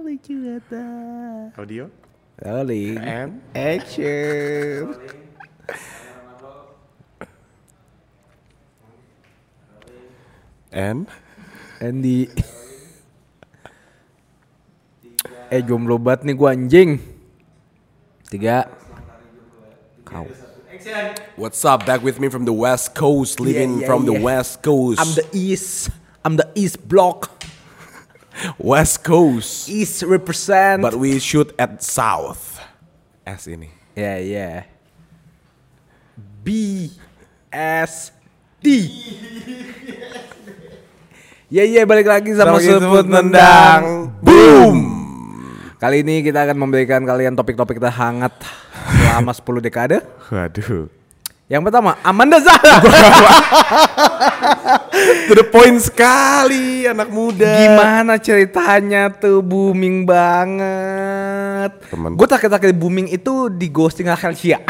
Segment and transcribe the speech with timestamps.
[0.00, 0.34] Lucu
[0.68, 1.54] banget.
[1.58, 1.84] Audio.
[2.40, 2.98] Rolling.
[2.98, 4.96] And Action.
[10.72, 11.06] and
[11.82, 12.30] Andy.
[15.50, 17.02] Eh jomblo banget nih gua anjing.
[18.30, 18.70] Tiga.
[20.06, 20.26] Kau.
[21.36, 21.84] What's up?
[21.84, 24.24] Back with me from the West Coast, living yeah, from the yeah.
[24.24, 25.02] West Coast.
[25.02, 25.90] I'm the East.
[26.20, 27.32] I'm the East Block.
[28.60, 29.68] West Coast.
[29.68, 30.84] East represent.
[30.84, 32.60] But we shoot at South.
[33.24, 33.72] S ini.
[33.96, 34.68] Ya ya.
[36.44, 36.88] B
[37.52, 38.12] S
[38.60, 38.88] D.
[41.50, 44.12] Ya ya balik lagi sama Sama sebut nendang.
[44.20, 44.78] Boom.
[45.80, 48.36] Kali ini kita akan memberikan kalian topik-topik terhangat
[49.08, 50.04] selama 10 dekade.
[50.28, 50.92] Waduh.
[51.50, 52.78] Yang pertama, Amanda Zahra.
[54.90, 57.46] To the point sekali anak muda.
[57.46, 61.86] Gimana ceritanya tuh booming banget.
[61.86, 62.18] Temen.
[62.18, 64.58] Gue terakhir-terakhir booming itu di ghosting Helsia.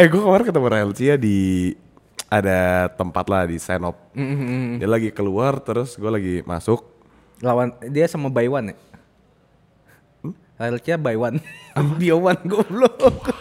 [0.00, 1.76] Eh gue kemarin ketemu Rahel Cia di
[2.32, 4.00] ada tempat lah di Senop.
[4.80, 6.80] Dia lagi keluar terus gue lagi masuk.
[7.44, 8.76] Lawan dia sama Baywan ya?
[10.60, 11.40] Helsia Baywan.
[11.96, 13.32] Biowan goblok.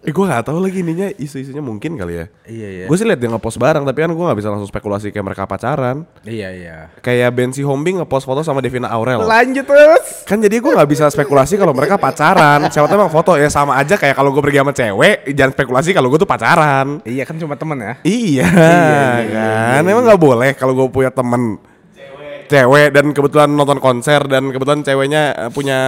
[0.00, 2.26] Eh gue gak tahu lagi ininya isu-isunya mungkin kali ya.
[2.48, 2.84] Iya, iya.
[2.88, 5.44] Gue sih liat dia ngepost bareng tapi kan gue gak bisa langsung spekulasi kayak mereka
[5.44, 6.08] pacaran.
[6.24, 6.76] Iya iya.
[7.04, 9.20] Kayak Bensi Hombing ngepost foto sama Devina Aurel.
[9.20, 10.24] Lanjut terus.
[10.24, 12.64] Kan jadi gue gak bisa spekulasi kalau mereka pacaran.
[12.72, 15.90] Siapa tahu emang foto ya sama aja kayak kalau gue pergi sama cewek, jangan spekulasi
[15.92, 17.02] kalau gue tuh pacaran.
[17.04, 17.92] Iya kan cuma temen ya.
[18.06, 19.82] Iya, iya, kan.
[19.84, 21.60] Emang nggak boleh kalau gue punya temen
[22.48, 25.78] cewek dan kebetulan nonton konser dan kebetulan ceweknya eh, punya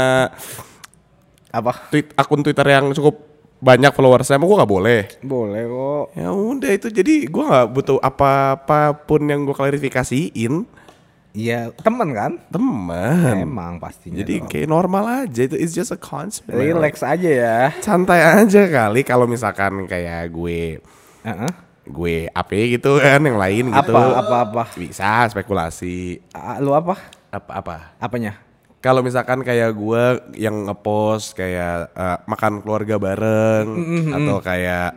[1.51, 1.91] Apa?
[1.91, 3.27] tweet akun Twitter yang cukup
[3.61, 5.01] banyak followersnya, emang gue nggak boleh.
[5.21, 6.05] Boleh kok.
[6.17, 10.65] Ya udah itu jadi gue nggak butuh apa-apapun yang gue klarifikasiin
[11.31, 12.33] Iya temen kan?
[12.51, 13.35] teman.
[13.39, 14.19] Emang pastinya.
[14.19, 14.49] Jadi dong.
[14.51, 16.51] kayak normal aja itu it's just a concept.
[16.51, 16.59] man.
[16.59, 17.59] relax aja ya.
[17.79, 20.83] Santai aja kali kalau misalkan kayak gue
[21.23, 21.53] Heeh.
[21.83, 23.93] Gue apa gitu kan yang lain gitu.
[23.97, 24.63] Apa apa apa?
[24.75, 26.97] Bisa spekulasi Ah, Lu apa?
[27.31, 27.77] apa apa.
[27.97, 28.37] Apanya?
[28.81, 30.05] Kalau misalkan kayak gue
[30.37, 33.67] yang ngepost kayak eh, makan keluarga bareng
[34.11, 34.97] atau kayak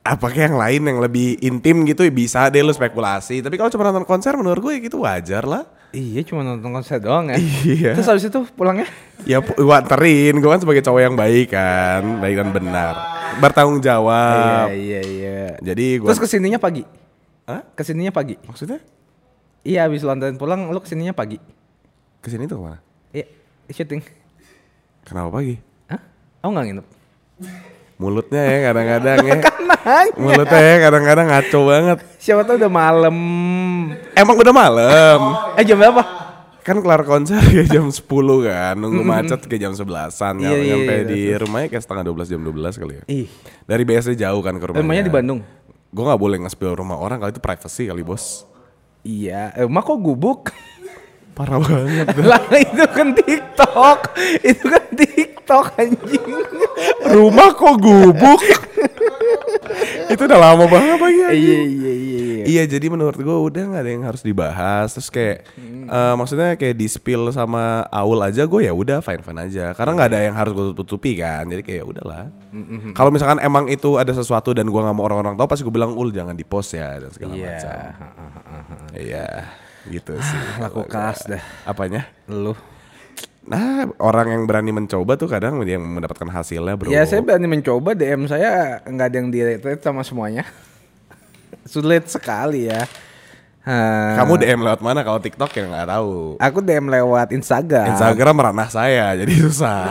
[0.00, 3.44] apa kayak yang lain yang lebih intim gitu bisa deh lu spekulasi.
[3.44, 5.64] Tapi kalau cuma nonton konser menurut gue gitu wajar lah.
[5.90, 7.36] Iya cuma nonton konser doang ya.
[7.66, 7.92] Iya.
[7.98, 8.86] Terus habis itu pulangnya?
[9.26, 12.94] Ya gua anterin, gue kan sebagai cowok yang baik kan, baik dan benar,
[13.42, 14.70] bertanggung jawab.
[14.70, 15.40] iya iya.
[15.60, 16.86] Jadi gue, Terus ke sininya pagi?
[17.44, 17.66] Hah?
[17.74, 18.38] Ke sininya pagi?
[18.46, 18.78] maksudnya
[19.60, 21.36] Iya habis lu anterin pulang lu ke sininya pagi?
[22.20, 22.78] ke sini tuh ke mana?
[23.12, 23.26] Iya
[23.72, 24.00] syuting.
[25.04, 25.56] Kenapa pagi?
[25.88, 26.00] Hah?
[26.44, 26.86] Oh nggak nginep?
[28.00, 29.36] Mulutnya ya kadang-kadang ya,
[30.16, 31.98] mulutnya ya kadang-kadang ngaco banget.
[32.16, 33.16] Siapa tahu udah malam.
[34.16, 35.18] Emang udah malam,
[35.60, 36.32] Eh jam berapa?
[36.60, 38.04] kan kelar konser ya jam 10
[38.44, 42.04] kan, nunggu macet ke jam 11an, Iya, nyampe, iya, nyampe iya, di rumahnya kayak setengah
[42.12, 43.02] 12 jam 12 kali ya.
[43.08, 43.26] Ih.
[43.64, 44.84] Dari BSD jauh kan ke rumahnya.
[44.84, 45.40] Rumahnya di Bandung.
[45.90, 48.44] Gue gak boleh nge-spill rumah orang kali itu privacy kali bos.
[49.02, 49.56] Iya.
[49.56, 50.52] Eh, rumah kok gubuk?
[51.32, 52.06] Parah banget.
[52.20, 53.98] lah itu kan TikTok.
[54.42, 56.24] Itu kan TikTok anjing.
[57.10, 58.40] rumah kok gubuk
[60.10, 61.92] itu udah lama banget apa ya iya iya iya.
[61.92, 62.44] iya.
[62.44, 65.46] iya jadi menurut gue udah nggak ada yang harus dibahas terus kayak
[65.86, 69.92] eh, maksudnya kayak di spill sama Aul aja gue ya udah fine fine aja karena
[69.94, 72.24] nggak ada yang harus gue tutupi kan jadi kayak ya udahlah
[72.92, 75.94] kalau misalkan emang itu ada sesuatu dan gue nggak mau orang-orang tahu pasti gue bilang
[75.94, 77.46] ul jangan di post ya dan segala Iya.
[77.46, 77.78] macam
[78.96, 79.28] iya
[79.86, 81.40] gitu sih Laku keras dah.
[81.64, 82.52] apanya Lu.
[83.40, 87.92] nah orang yang berani mencoba tuh kadang yang mendapatkan hasilnya bro Ya saya berani mencoba
[87.92, 90.44] DM saya nggak ada yang di retweet sama semuanya.
[91.64, 92.84] Sulit sekali ya.
[93.60, 94.16] Ha.
[94.16, 97.92] kamu DM lewat mana kalau TikTok ya nggak tahu Aku DM lewat Instagram.
[97.92, 99.84] Instagram ranah saya jadi susah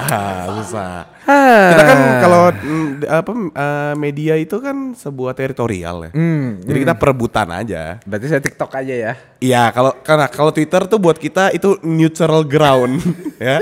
[0.51, 1.69] susah Ah.
[1.69, 6.95] kita kan kalau mm, apa eh, media itu kan sebuah teritorial ya Hmm, jadi kita
[6.95, 9.13] perebutan aja Berarti saya TikTok aja ya.
[9.37, 13.03] iya kalau karena kalau Twitter tuh buat kita itu neutral ground
[13.39, 13.59] ya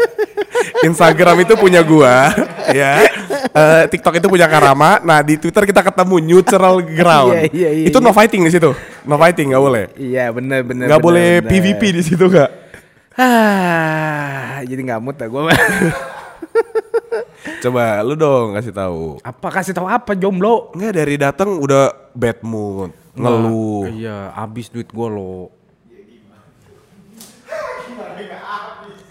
[0.79, 2.31] Instagram itu punya gua
[2.73, 3.03] ya
[3.47, 7.85] Eh, TikTok itu punya Karama nah di Twitter kita ketemu neutral ground Iya, iya, iya,
[7.87, 8.69] itu no fighting di situ
[9.03, 10.85] no fighting nggak boleh Iya bener bener.
[10.85, 11.49] nggak boleh bener.
[11.49, 12.51] PVP di situ nggak
[13.17, 15.41] Ah, jadi nggak mood dah gue.
[17.63, 20.69] coba lu dong kasih tahu apa kasih tahu apa jomblo?
[20.75, 23.87] Enggak dari datang udah bad mood, ngeluh.
[23.89, 25.49] Iya, habis duit gue lo.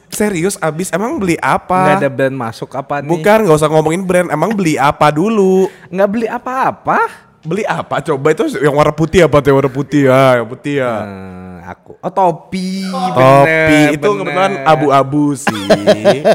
[0.06, 2.00] Serius abis emang beli Nggak apa?
[2.00, 3.10] ada brand masuk apa nih?
[3.12, 5.68] Bukan nggak usah ngomongin brand, emang beli apa dulu?
[5.92, 7.25] Nggak beli apa-apa.
[7.46, 8.02] Beli apa?
[8.02, 9.54] Coba itu yang warna putih apa tuh?
[9.54, 10.92] Warna putih ya, yang putih ya.
[11.06, 11.94] Eh, aku.
[12.02, 12.90] Oh topi.
[12.90, 14.18] Topi bener, itu bener.
[14.26, 15.66] kebetulan abu-abu sih.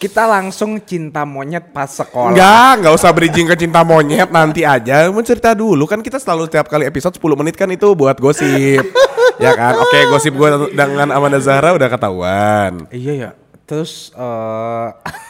[0.00, 2.32] Kita langsung cinta monyet pas sekolah.
[2.32, 5.08] Enggak, enggak usah bridging ke cinta monyet nanti aja.
[5.12, 8.80] Mau cerita dulu kan kita selalu setiap kali episode 10 menit kan itu buat gosip.
[9.44, 9.76] ya kan?
[9.76, 12.88] Oke, gosip gue dengan Amanda Zahra udah ketahuan.
[12.88, 13.30] Iya ya.
[13.68, 14.88] Terus eh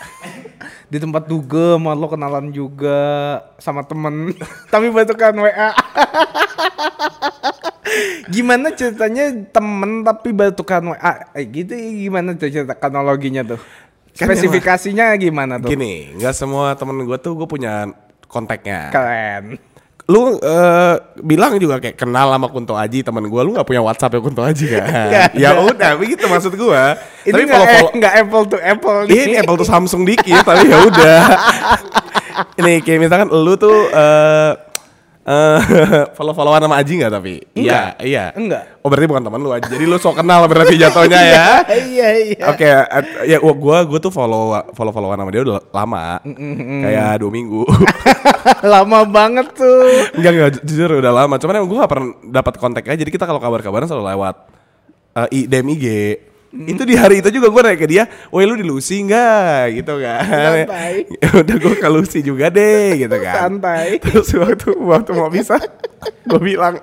[0.90, 2.98] di tempat duga mau lo kenalan juga
[3.62, 4.34] sama temen
[4.75, 5.70] tapi batukan WA.
[8.34, 11.31] gimana ceritanya temen tapi batukan WA?
[11.38, 13.60] Eh, gitu gimana tuh cerita kronologinya tuh?
[14.19, 15.70] Kan Spesifikasinya gimana tuh?
[15.70, 17.94] Gini, nggak semua temen gue tuh gue punya
[18.26, 18.90] kontaknya.
[18.90, 19.69] Keren.
[20.10, 24.18] Lu eh, bilang juga kayak kenal sama Kunto Aji temen gue, lu nggak punya WhatsApp
[24.18, 25.30] ya Kunto Aji kan?
[25.42, 26.82] Ya udah, begitu maksud gue.
[27.30, 29.30] Tapi nggak follow nggak apple to apple nih.
[29.30, 31.20] ini Apple tuh Samsung dikit, tapi ya udah.
[32.60, 34.69] ini kayak misalkan lu tuh eh
[35.30, 35.58] eh,
[36.18, 37.34] follow-followan sama Aji nggak tapi?
[37.54, 38.24] Iya, iya.
[38.34, 38.82] Enggak.
[38.82, 39.70] Oh berarti bukan teman lu Aji.
[39.70, 41.48] Jadi lu sok kenal berarti jatuhnya ya.
[41.90, 42.42] Iya iya.
[42.50, 46.18] Oke, at- ya gua gua tuh follow follow followan sama dia udah lama.
[46.82, 47.62] Kayak dua minggu.
[48.72, 49.84] Lama banget tuh.
[50.16, 51.36] enggak enggak ju- jujur udah lama.
[51.36, 52.96] Cuman emang gua gak pernah dapat kontak aja.
[52.96, 54.34] Jadi kita kalau kabar-kabaran selalu lewat
[55.14, 55.86] eh, i DM IG.
[56.50, 60.02] Itu di hari itu juga gue nanya ke dia, woi lu di Lucy nggak gitu
[60.02, 60.67] kan?
[60.67, 60.94] Santai.
[61.23, 63.35] Ya udah gue ke Lucy juga deh gitu kan.
[63.47, 63.87] Santai.
[64.02, 65.62] Terus waktu waktu mau bisa,
[66.26, 66.82] gue bilang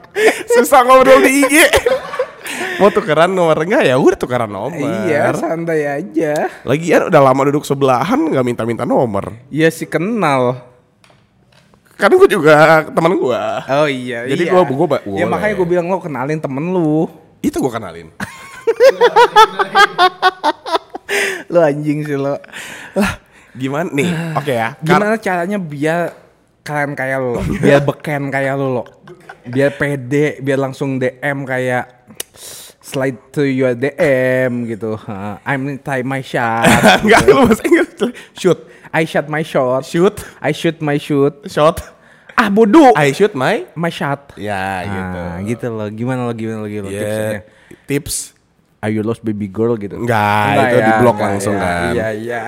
[0.49, 1.53] susah ngobrol di IG.
[2.79, 4.71] mau tukeran nomor enggak ya udah tukeran nomor.
[5.03, 6.47] Iya, santai aja.
[6.63, 9.35] Lagian udah lama duduk sebelahan nggak minta-minta nomor.
[9.51, 10.63] Iya sih kenal.
[11.97, 13.41] Kan gue juga teman gue.
[13.67, 14.23] Oh iya.
[14.29, 14.53] Jadi iya.
[14.53, 17.11] gua- gua ba- Ya makanya gue bilang lo kenalin temen lu.
[17.43, 18.15] Itu gue kenalin.
[21.47, 22.35] Lo anjing sih lo.
[23.55, 24.09] Gimana nih?
[24.35, 24.75] Oke ya.
[24.77, 26.13] Kar- Gimana caranya biar
[26.61, 28.83] keren kayak lo, biar beken kayak lo lo,
[29.47, 31.87] biar pede, biar langsung DM kayak
[32.83, 34.99] slide to your DM gitu.
[34.99, 36.67] Uh, I'm tie my shot.
[37.07, 37.91] Enggak lu bahasa Inggris.
[38.35, 38.59] Shoot.
[38.91, 39.83] I shot my shot.
[39.87, 40.15] Shoot.
[40.39, 41.33] I shoot my shoot.
[41.47, 41.79] Shot.
[42.35, 42.93] Ah bodoh.
[42.93, 43.65] I shoot my.
[43.73, 44.35] My shot.
[44.37, 45.19] Ya gitu.
[45.19, 45.87] Ah, gitu loh.
[45.89, 47.41] Gimana lo gimana lo Ya, tipsnya?
[47.89, 48.36] tips.
[48.77, 49.97] Are you lost baby girl gitu?
[49.97, 51.61] Enggak, itu di blok enggak langsung ya.
[51.65, 51.91] kan.
[51.97, 52.41] Iya iya.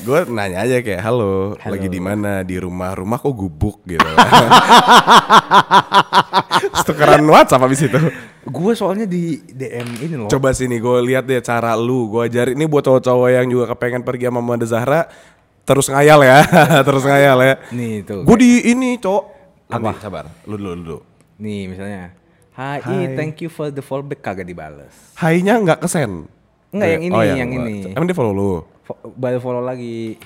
[0.06, 1.72] Gue nanya aja kayak halo, Halo.
[1.74, 2.46] lagi di mana?
[2.46, 2.94] Di rumah.
[2.94, 4.06] Rumah kok gubuk gitu.
[6.86, 7.98] Tukeran WhatsApp abis itu.
[8.46, 10.30] Gue soalnya di DM ini loh.
[10.30, 12.06] Coba sini gue lihat deh cara lu.
[12.06, 15.10] Gue ajarin ini buat cowok-cowok yang juga kepengen pergi sama Manda Zahra.
[15.66, 16.38] Terus ngayal ya,
[16.86, 17.54] terus ngayal ya.
[17.74, 18.22] Nih tuh.
[18.22, 19.24] Gue di ini cowok.
[19.74, 19.90] Apa?
[19.98, 20.30] Sabar.
[20.46, 20.98] Lu dulu, lu dulu.
[21.42, 22.14] Nih misalnya.
[22.56, 23.12] Hai, Hai.
[23.12, 25.12] thank you for the fallback kagak dibales.
[25.12, 26.24] Hai-nya nggak kesen.
[26.72, 27.76] Enggak, yang ini, Oh, yang gua- ini.
[27.92, 28.50] Emang dia follow lu?
[28.80, 30.16] Fo- Baru follow lagi.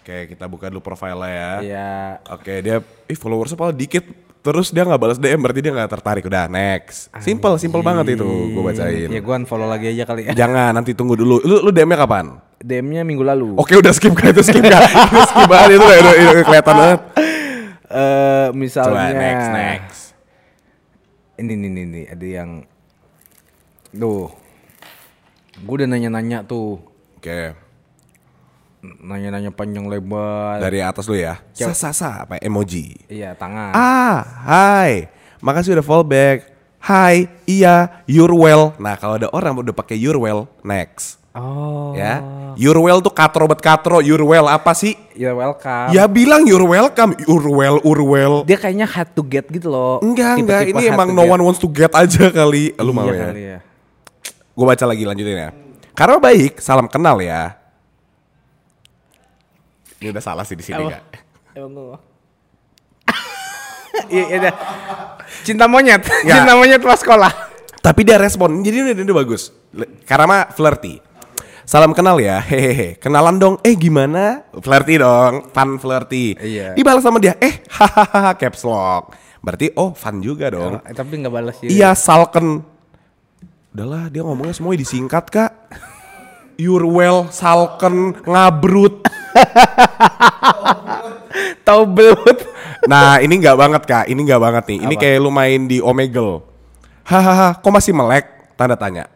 [0.00, 1.50] Oke, kita buka dulu profilnya ya.
[1.60, 1.90] Iya.
[2.30, 4.06] Oke, dia ih followersnya paling dikit.
[4.40, 6.24] Terus dia nggak balas DM berarti dia nggak tertarik.
[6.24, 7.12] Udah next.
[7.18, 8.24] Simple, simple banget itu.
[8.24, 9.06] Gue bacain.
[9.06, 10.32] Ya gue unfollow lagi aja kali ya.
[10.32, 11.42] Jangan nanti tunggu dulu.
[11.42, 12.38] Lu lu DM-nya kapan?
[12.56, 13.58] DM-nya minggu lalu.
[13.58, 14.80] Oke udah skip kan itu skip kan.
[15.28, 17.00] Skip banget itu udah, udah, udah kelihatan banget.
[17.84, 20.00] Eh Coba misalnya next next.
[21.40, 22.50] Ini nih nih nih ada yang
[23.90, 24.30] Tuh.
[25.66, 26.78] Gue udah nanya-nanya tuh.
[27.18, 27.52] Oke.
[28.80, 30.62] Nanya-nanya panjang lebar.
[30.62, 31.42] Dari atas dulu ya.
[31.52, 32.96] Sa sa sa apa emoji.
[33.10, 33.74] Iya, tangan.
[33.76, 35.10] Ah, hai.
[35.42, 36.48] Makasih udah fallback.
[36.80, 38.72] Hai, iya, you're well.
[38.80, 41.19] Nah, kalau ada orang udah pakai you're well, next.
[41.30, 41.94] Oh.
[41.94, 42.18] Ya.
[42.58, 44.98] You're well tuh katro bet katro, you're well apa sih?
[45.14, 45.94] Ya welcome.
[45.94, 48.34] Ya bilang you're welcome, you're well, you're well.
[48.42, 50.02] Dia kayaknya hard to get gitu loh.
[50.02, 51.32] Enggak, enggak, Tipe-tipe ini hard emang no get.
[51.38, 52.74] one wants to get aja kali.
[52.76, 53.24] Lu mau Iya ya?
[53.30, 53.58] kali ya.
[54.50, 55.50] Gue baca lagi lanjutin ya.
[55.94, 57.54] Karena baik, salam kenal ya.
[60.02, 61.02] Ini udah salah sih di sini kak.
[61.54, 61.98] Emang gua.
[64.10, 64.54] Iya, iya dah.
[65.44, 66.02] Cinta monyet.
[66.02, 66.24] Nggak.
[66.24, 67.32] Cinta monyet pas sekolah.
[67.80, 69.50] Tapi dia respon, jadi ini udah bagus.
[70.02, 71.09] Karena mah flirty.
[71.70, 72.98] Salam kenal ya, hehehe.
[72.98, 74.42] Kenalan dong, eh gimana?
[74.58, 76.34] Flirty dong, fun flirty.
[76.34, 76.74] Iya.
[76.74, 79.14] Dibalas sama dia, eh hahaha caps lock.
[79.38, 80.82] Berarti oh fun juga dong.
[80.82, 81.70] Eh, tapi nggak balas juga.
[81.70, 82.66] Iya salken.
[83.70, 85.54] Udahlah dia ngomongnya semuanya disingkat kak.
[86.58, 89.06] You're well, salken, ngabrut.
[91.70, 92.50] Tahu belut.
[92.90, 94.78] Nah ini nggak banget kak, ini nggak banget nih.
[94.90, 95.02] Ini Apa?
[95.06, 96.42] kayak lu main di Omegle.
[97.06, 98.58] Hahaha, kok masih melek?
[98.58, 99.06] Tanda tanya.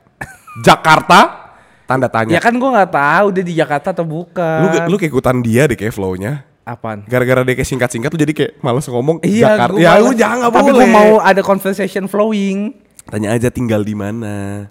[0.62, 1.43] Jakarta?
[1.84, 2.32] Tanda tanya.
[2.32, 4.58] Ya kan gua nggak tahu dia di Jakarta atau bukan.
[4.64, 6.44] Lu lu kayak ikutan dia deh kayak flow-nya.
[6.64, 7.04] apaan?
[7.04, 9.76] Gara-gara dia kayak singkat-singkat tuh jadi kayak males ngomong Iya, Jakarta.
[9.76, 10.72] Ya lu jangan Tapi boleh.
[10.72, 12.72] gua mau ada conversation flowing.
[13.04, 14.64] Tanya aja tinggal di mana.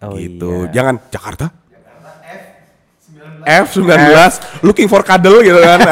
[0.00, 0.68] Oh, gitu.
[0.68, 0.72] iya.
[0.76, 1.46] Jangan Jakarta.
[3.40, 4.04] F19
[4.60, 5.80] looking for cuddle gitu kan.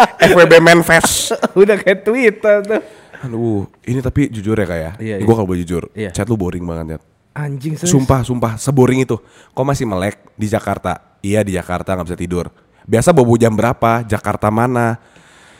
[0.00, 1.32] Ah, FWB Manfest.
[1.60, 2.80] Udah kayak Twitter tuh.
[3.20, 4.92] Aduh, ini tapi jujur ya kayak.
[4.96, 5.36] Iya, Gue iya.
[5.36, 6.10] kalau boleh jujur, Iya.
[6.12, 6.98] chat lu boring banget ya.
[7.40, 7.92] Anjing serius.
[7.96, 9.16] Sumpah, sumpah, seboring itu.
[9.56, 11.16] Kok masih melek di Jakarta?
[11.24, 12.46] Iya di Jakarta nggak bisa tidur.
[12.84, 14.04] Biasa bobo jam berapa?
[14.04, 15.00] Jakarta mana?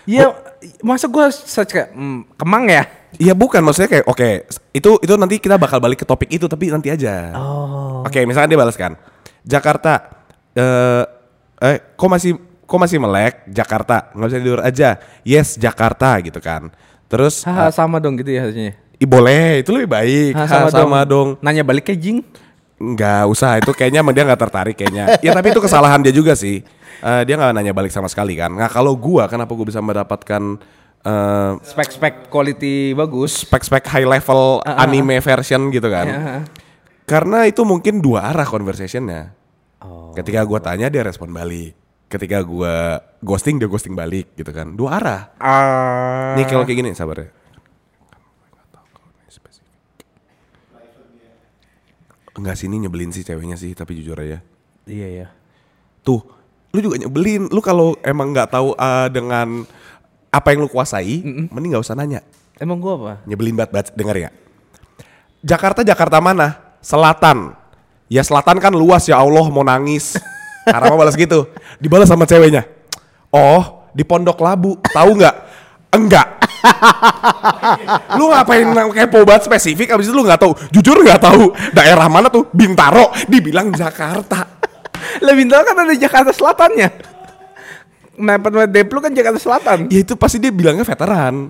[0.05, 0.33] Iya,
[0.85, 2.85] masa gue search kayak hmm, Kemang ya?
[3.19, 4.29] Iya bukan maksudnya kayak oke
[4.71, 7.35] itu itu nanti kita bakal balik ke topik itu tapi nanti aja.
[7.35, 8.07] Oh.
[8.07, 8.95] Oke misalkan dia balas kan
[9.43, 10.23] Jakarta
[10.55, 11.05] eh
[11.59, 14.89] eh kok masih kok masih melek Jakarta nggak bisa tidur aja
[15.27, 16.71] yes Jakarta gitu kan
[17.11, 18.79] terus Haha, sama dong gitu ya harusnya.
[19.01, 21.41] Ih, boleh itu lebih baik Haha, Ha, sama, dong.
[21.41, 22.21] Nanya balik ke Jing.
[22.77, 26.33] nggak usah itu kayaknya emang dia nggak tertarik kayaknya ya tapi itu kesalahan dia juga
[26.33, 26.65] sih
[26.99, 30.57] Eh, dia nggak nanya balik sama sekali kan nah kalau gua kenapa gua bisa mendapatkan
[30.99, 33.45] eh, Spek-spek quality bagus.
[33.45, 36.21] spek-spek high level anime version gitu kan Ya.
[37.05, 39.37] karena itu mungkin dua arah conversationnya
[39.81, 40.13] Oh.
[40.13, 41.77] ketika gua tanya dia respon balik
[42.07, 46.33] ketika gua ghosting dia ghosting balik gitu kan dua arah Ah.
[46.33, 47.29] Nih kalau kayak gini sabar ya.
[52.41, 54.41] Enggak sih ini nyebelin sih ceweknya sih tapi jujur aja.
[54.89, 55.27] Iya ya.
[56.01, 56.25] Tuh,
[56.73, 57.53] lu juga nyebelin.
[57.53, 59.69] Lu kalau emang nggak tahu uh, dengan
[60.33, 61.21] apa yang lu kuasai,
[61.53, 62.25] mending nggak usah nanya.
[62.57, 63.13] Emang gua apa?
[63.29, 64.31] Nyebelin banget, banget denger ya.
[65.45, 66.77] Jakarta Jakarta mana?
[66.81, 67.53] Selatan.
[68.09, 70.17] Ya selatan kan luas ya Allah mau nangis.
[70.65, 71.45] Karena balas gitu.
[71.77, 72.65] Dibalas sama ceweknya.
[73.29, 74.81] Oh, di Pondok Labu.
[74.81, 75.37] Tahu nggak?
[75.93, 76.27] Enggak.
[78.19, 82.29] lu ngapain kepo banget spesifik abis itu lu nggak tahu jujur nggak tahu daerah mana
[82.29, 84.61] tuh Bintaro dibilang Jakarta
[85.25, 86.89] Lah Bintaro kan ada Jakarta Selatannya.
[88.21, 89.89] Mepet Deplu kan Jakarta Selatan.
[89.89, 91.49] ya itu pasti dia bilangnya veteran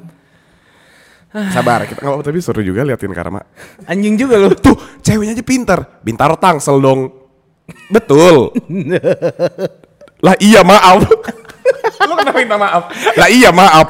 [1.55, 3.43] sabar kita nggak tapi seru juga liatin Karma
[3.91, 4.55] Anjing juga lu.
[4.55, 5.79] Tuh, ceweknya aja pinter.
[6.03, 7.11] Bintaro Tangsel dong.
[7.91, 8.55] Betul.
[10.27, 11.03] lah iya maaf.
[12.07, 12.83] Lu kenapa minta maaf?
[13.19, 13.89] Lah iya maaf.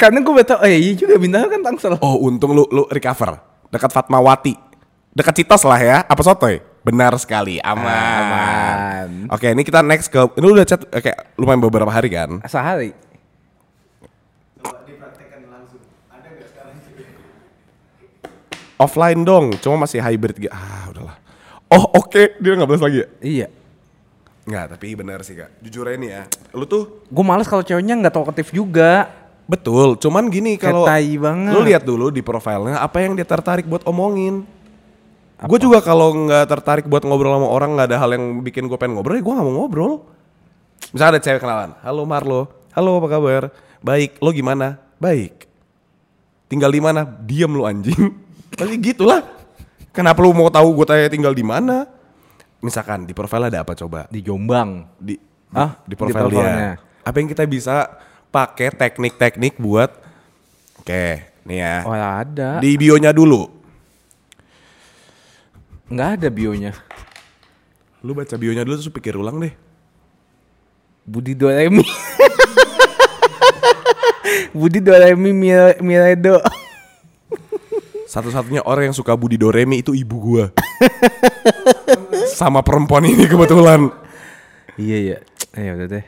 [0.00, 2.00] Karena gue betul, eh iya juga Bintaro kan Tangsel.
[2.00, 3.38] Oh, untung lu lu recover.
[3.68, 4.56] Dekat Fatmawati.
[5.12, 5.96] Dekat Citos lah ya.
[6.08, 6.60] Apa sotoy?
[6.82, 7.60] Benar sekali.
[7.62, 7.86] Aman.
[7.86, 9.10] Aman.
[9.30, 12.40] Oke, ini kita next ke ini lu udah chat eh, kayak lumayan beberapa hari kan?
[12.48, 13.12] Sehari.
[18.82, 20.50] Offline dong, cuma masih hybrid gitu.
[20.50, 21.14] Ah, udahlah.
[21.70, 23.08] Oh, oke, dia nggak balas lagi ya?
[23.22, 23.48] Iya.
[24.42, 25.62] Nggak, tapi benar sih, Kak.
[25.62, 26.22] Jujur aja nih ya.
[26.50, 29.06] Lu tuh Gue males kalau ceweknya nggak talkative juga.
[29.46, 30.86] Betul, cuman gini kalau
[31.50, 34.46] lu lihat dulu di profilnya apa yang dia tertarik buat omongin.
[35.42, 38.78] Gue juga kalau nggak tertarik buat ngobrol sama orang nggak ada hal yang bikin gue
[38.78, 39.92] pengen ngobrol, ya gue nggak mau ngobrol.
[40.94, 42.40] Misalnya ada cewek kenalan, halo Marlo,
[42.78, 43.42] halo apa kabar?
[43.82, 44.78] Baik, lo gimana?
[45.02, 45.50] Baik.
[46.46, 47.02] Tinggal di mana?
[47.02, 48.14] Diam lu anjing.
[48.58, 49.26] Pasti gitulah.
[49.90, 51.90] Kenapa lu mau tahu gue tanya tinggal di mana?
[52.62, 54.06] Misalkan di profil ada apa coba?
[54.06, 54.86] Di Jombang.
[54.96, 55.18] di
[55.52, 56.80] Ah, di di profil dia.
[57.04, 57.90] Apa yang kita bisa
[58.32, 60.00] pakai teknik-teknik buat
[60.82, 61.76] Oke, nih ya.
[61.86, 62.58] Oh ada.
[62.58, 63.46] Di bionya dulu.
[65.86, 66.74] Nggak ada bionya.
[68.02, 69.54] Lu baca bionya dulu terus pikir ulang deh.
[71.06, 71.86] Budi Doremi.
[74.58, 76.42] Budi Doremi Mire- Miredo.
[78.10, 80.50] Satu-satunya orang yang suka Budi Doremi itu ibu gua.
[82.38, 83.86] Sama perempuan ini kebetulan.
[84.74, 85.18] iya iya.
[85.54, 86.04] Eh udah deh.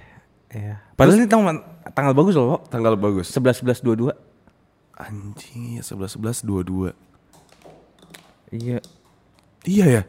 [0.50, 0.82] Iya.
[0.98, 1.62] Padahal ini tanggal,
[1.94, 2.60] tanggal bagus loh, Pak.
[2.70, 3.30] Tanggal bagus.
[3.30, 4.12] 11 11 22.
[4.94, 6.94] Anjing, 11 11 22.
[8.54, 8.78] Iya.
[9.64, 10.02] Iya ya.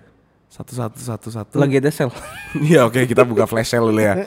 [0.52, 1.56] Satu satu satu satu.
[1.58, 2.12] Lagi ada sel.
[2.56, 4.16] Iya oke kita buka flash sale dulu ya.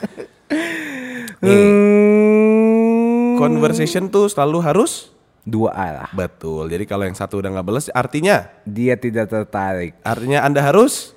[1.39, 3.39] Hmm.
[3.39, 5.07] Conversation tuh selalu harus
[5.47, 6.11] Dua arah.
[6.11, 6.67] betul.
[6.67, 9.95] Jadi kalau yang satu udah nggak balas artinya Dia tidak tertarik.
[10.03, 11.15] artinya Anda harus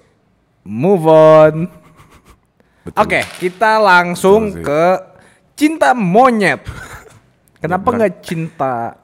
[0.63, 1.67] Move on.
[2.95, 4.85] Oke, kita langsung Betul ke
[5.62, 6.66] cinta monyet.
[7.62, 8.99] Kenapa nggak cinta?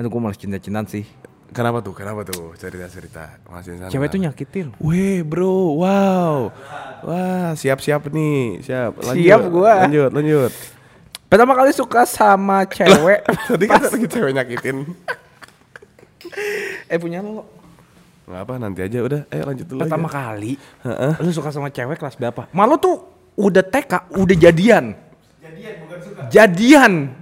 [0.00, 1.04] Aduh, gue malas cinta-cintaan sih.
[1.52, 1.92] Kenapa tuh?
[1.92, 2.56] Kenapa tuh?
[2.56, 3.36] Cerita-cerita.
[3.46, 3.92] Masih.
[3.92, 4.66] Cewek tuh nyakitin.
[4.80, 6.48] Weh bro, wow.
[7.04, 8.64] Wah, siap-siap nih.
[8.64, 9.04] Siap.
[9.04, 9.22] Lanjut.
[9.28, 9.84] Siap gua.
[9.86, 10.52] Lanjut, lanjut.
[11.28, 13.22] Pertama kali suka sama cewek.
[13.52, 14.76] Tadi kan lagi cewek nyakitin.
[16.88, 17.44] eh punya lo.
[18.24, 19.20] Nggak apa, nanti aja udah.
[19.28, 20.16] Ayo lanjut dulu Pertama aja.
[20.32, 20.52] kali.
[21.20, 22.48] Lu suka sama cewek kelas berapa?
[22.50, 22.96] Malu tuh
[23.36, 24.96] udah TK, udah jadian.
[26.30, 27.14] Jadian.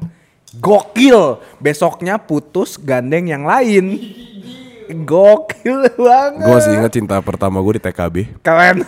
[0.60, 1.40] Gokil.
[1.58, 3.98] Besoknya putus gandeng yang lain.
[4.92, 6.44] Gokil banget.
[6.44, 8.16] Gue masih ingat cinta pertama gue di TKB.
[8.44, 8.84] Keren.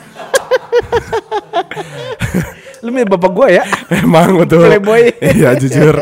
[2.84, 3.64] Lu mirip bapak gue ya?
[3.88, 4.68] Emang betul.
[4.68, 5.16] Playboy.
[5.24, 5.96] Iya jujur.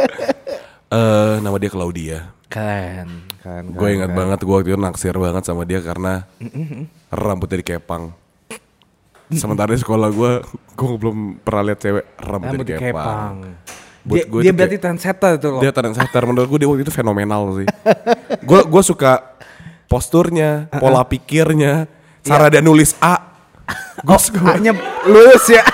[0.90, 2.18] Eh nama dia Claudia.
[2.50, 3.30] Keren.
[3.38, 3.64] Keren.
[3.78, 6.26] Gue ingat banget gue waktu itu naksir banget sama dia karena
[7.06, 8.10] rambutnya dikepang.
[9.34, 10.32] Sementara di sekolah gue,
[10.72, 12.88] gue belum pernah lihat cewek rambut, Rambut dikepang.
[12.92, 13.34] dikepang.
[14.02, 15.60] Buat Dia, gue dia itu berarti trendsetter tuh loh.
[15.62, 17.66] Dia trendsetter menurut gue dia waktu itu fenomenal sih.
[18.48, 19.38] Gue gue suka
[19.86, 21.86] posturnya, pola pikirnya,
[22.26, 23.30] cara dia nulis A.
[24.06, 24.74] Gue suka A-nya
[25.06, 25.62] lulus ya.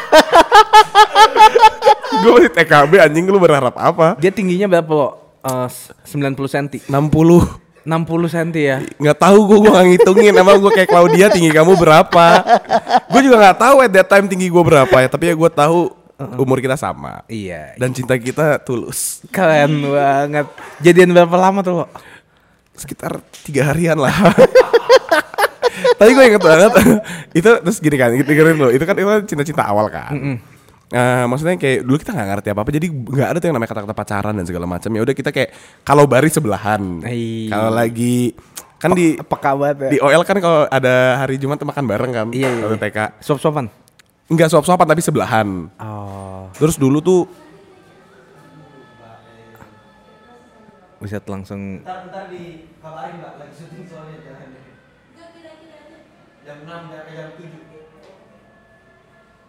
[2.18, 4.18] gue masih TKB anjing lu berharap apa?
[4.20, 5.08] Dia tingginya berapa lo?
[5.40, 5.68] Eh,
[6.04, 6.66] 90 cm.
[6.90, 8.76] 60 60 cm ya.
[8.84, 10.34] nggak tahu gue gue nggak ngitungin.
[10.36, 12.26] Emang gue kayak Claudia tinggi kamu berapa?
[13.08, 15.96] Gue juga nggak tahu at that time tinggi gue berapa ya tapi ya gue tahu
[16.36, 17.24] umur kita sama.
[17.32, 17.72] Iya.
[17.80, 19.24] dan cinta kita tulus.
[19.32, 20.46] Keren banget.
[20.84, 21.86] Jadian berapa lama tuh lo?
[22.78, 24.14] sekitar tiga harian lah.
[25.98, 26.72] Tapi gue inget banget
[27.34, 30.10] itu terus gini kan dengerin lo itu kan itu kan cinta-cinta awal kan
[30.88, 33.70] Eh, maksudnya kayak dulu kita nggak ngerti apa apa jadi nggak ada tuh yang namanya
[33.76, 34.88] kata-kata pacaran dan segala macam.
[34.88, 35.50] Ya udah kita kayak
[35.84, 37.04] kalau baris sebelahan.
[37.48, 38.32] Kalau lagi
[38.78, 39.90] kan di Apa kabar ya?
[39.90, 42.84] di OL kan kalau ada hari Jumat tuh makan bareng kan Iya, iya, waktu iya.
[42.88, 43.66] TK Sop-sopan.
[44.30, 45.48] Enggak suap-suapan tapi sebelahan.
[45.82, 46.46] Oh.
[46.56, 47.20] Terus dulu tuh
[50.98, 54.50] Bisa langsung Ntar, ntar dikabarin mbak, lagi syuting soalnya jangan
[56.42, 57.46] Jam 6 sampai jam 7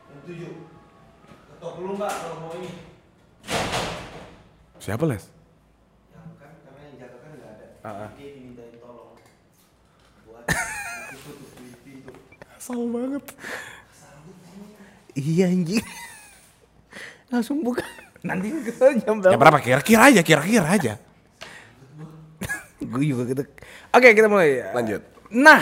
[0.09, 0.58] Jam 7 Ketok
[1.79, 2.71] dulu mbak kalau mau ini
[4.79, 5.23] Siapa Les?
[6.11, 8.09] Ya kan, karena yang jaga kan nggak ada Ah, ah.
[8.15, 9.15] Dia dimintain tolong
[10.27, 10.43] Buat
[11.11, 11.37] tutup
[11.83, 12.11] pintu
[12.55, 13.23] Asal banget
[15.19, 15.83] Iya anjing.
[17.33, 17.83] Langsung buka.
[18.23, 19.35] Nanti kita jam berapa?
[19.35, 19.59] Ya berapa?
[19.59, 20.93] Kira-kira aja, kira-kira aja
[22.79, 23.43] Gue juga gitu.
[23.91, 24.63] Oke, kita mulai.
[24.71, 25.61] Lanjut Nah,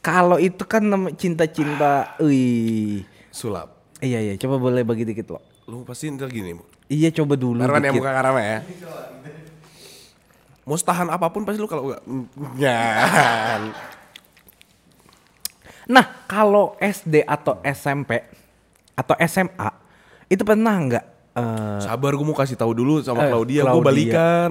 [0.00, 3.04] kalau itu kan nama cinta-cinta, wih.
[3.28, 5.38] Sulap Iya iya, coba boleh bagi dikit lo.
[5.70, 6.58] Lu pasti ntar gini
[6.90, 8.58] Iya coba dulu Karena yang buka karama ya.
[10.62, 12.02] Mau tahan apa pun pasti lu kalau enggak
[15.82, 18.22] Nah, kalau SD atau SMP
[18.92, 19.70] atau SMA
[20.26, 21.06] itu pernah nggak?
[21.32, 23.86] eh, Sabar gue mau kasih tahu dulu sama Eh, Claudia, Gue Claudia.
[23.88, 24.50] balikan.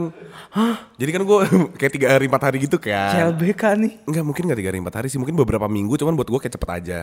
[0.98, 1.38] Jadi kan gue
[1.80, 3.14] kayak tiga hari empat hari gitu kan.
[3.32, 3.94] CLBK nih.
[4.04, 5.16] Enggak mungkin gak tiga hari empat hari sih.
[5.16, 7.00] Mungkin beberapa minggu Cuman buat gue kayak cepet aja.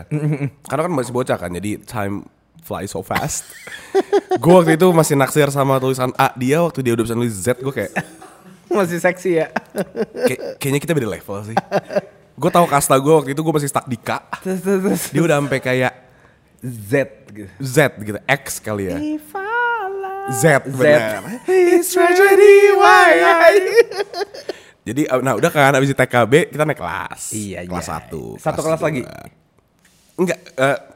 [0.67, 2.27] Karena kan masih bocah kan Jadi time
[2.59, 3.45] fly so fast
[4.41, 7.57] Gue waktu itu masih naksir sama tulisan A Dia waktu dia udah bisa nulis Z
[7.57, 7.93] Gue kayak
[8.67, 9.47] Masih seksi ya.
[10.21, 11.57] kayak- Kayaknya kita beda level sih
[12.35, 14.15] Gue tahu kasta gue waktu itu gue masih stuck di K.
[15.09, 15.93] Dia udah sampai kayak
[16.59, 16.91] Z
[17.27, 17.49] gitu.
[17.59, 18.97] Z gitu X kali ya.
[20.31, 23.83] Z benar It's tragedy why I-
[24.85, 27.97] Jadi nah udah kan abis di TKB kita naik kelas Iya, Kelas iya.
[28.07, 29.01] 1 Satu kelas lagi?
[30.19, 30.39] Enggak,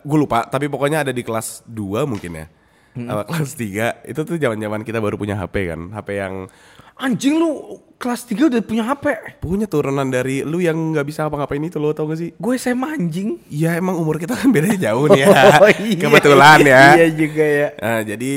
[0.03, 2.47] gue lupa tapi pokoknya ada di kelas 2 mungkin ya
[2.93, 6.45] Sama kelas 3 itu tuh zaman zaman kita baru punya HP kan HP yang
[6.93, 9.05] Anjing lu kelas 3 udah punya HP.
[9.41, 12.29] punya turunan dari lu yang nggak bisa apa-ngapain itu lo tau gak sih?
[12.38, 13.41] Gue SMA anjing.
[13.49, 15.27] Iya emang umur kita kan bedanya jauh nih ya
[15.65, 15.97] Oh, iya.
[15.97, 17.67] Kebetulan ya Iya juga ya.
[17.81, 18.31] Nah jadi